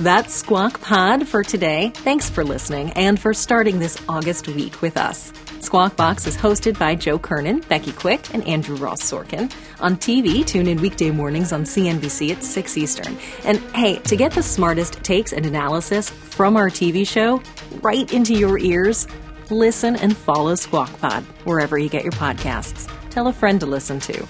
That's 0.00 0.34
Squawk 0.34 0.80
Pod 0.80 1.28
for 1.28 1.44
today. 1.44 1.92
Thanks 1.94 2.30
for 2.30 2.42
listening 2.42 2.90
and 2.92 3.20
for 3.20 3.34
starting 3.34 3.80
this 3.80 4.02
August 4.08 4.48
week 4.48 4.80
with 4.80 4.96
us. 4.96 5.30
Squawk 5.60 5.94
Box 5.94 6.26
is 6.26 6.38
hosted 6.38 6.78
by 6.78 6.94
Joe 6.94 7.18
Kernan, 7.18 7.60
Becky 7.68 7.92
Quick, 7.92 8.32
and 8.32 8.42
Andrew 8.48 8.76
Ross 8.76 9.02
Sorkin. 9.02 9.52
On 9.78 9.98
TV, 9.98 10.42
tune 10.46 10.68
in 10.68 10.80
weekday 10.80 11.10
mornings 11.10 11.52
on 11.52 11.64
CNBC 11.64 12.30
at 12.30 12.42
6 12.42 12.78
Eastern. 12.78 13.18
And 13.44 13.58
hey, 13.74 13.96
to 13.96 14.16
get 14.16 14.32
the 14.32 14.42
smartest 14.42 14.94
takes 15.02 15.34
and 15.34 15.44
analysis 15.44 16.08
from 16.08 16.56
our 16.56 16.70
TV 16.70 17.06
show 17.06 17.42
right 17.82 18.10
into 18.10 18.32
your 18.32 18.58
ears, 18.58 19.06
listen 19.50 19.96
and 19.96 20.16
follow 20.16 20.54
Squawk 20.54 20.98
Pod 20.98 21.24
wherever 21.44 21.76
you 21.76 21.90
get 21.90 22.04
your 22.04 22.12
podcasts. 22.12 22.90
Tell 23.10 23.26
a 23.26 23.34
friend 23.34 23.60
to 23.60 23.66
listen 23.66 24.00
to. 24.00 24.26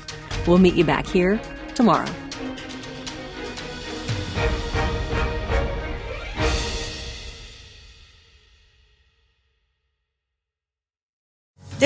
We'll 0.48 0.58
meet 0.58 0.74
you 0.74 0.84
back 0.84 1.06
here 1.06 1.40
tomorrow. 1.76 2.10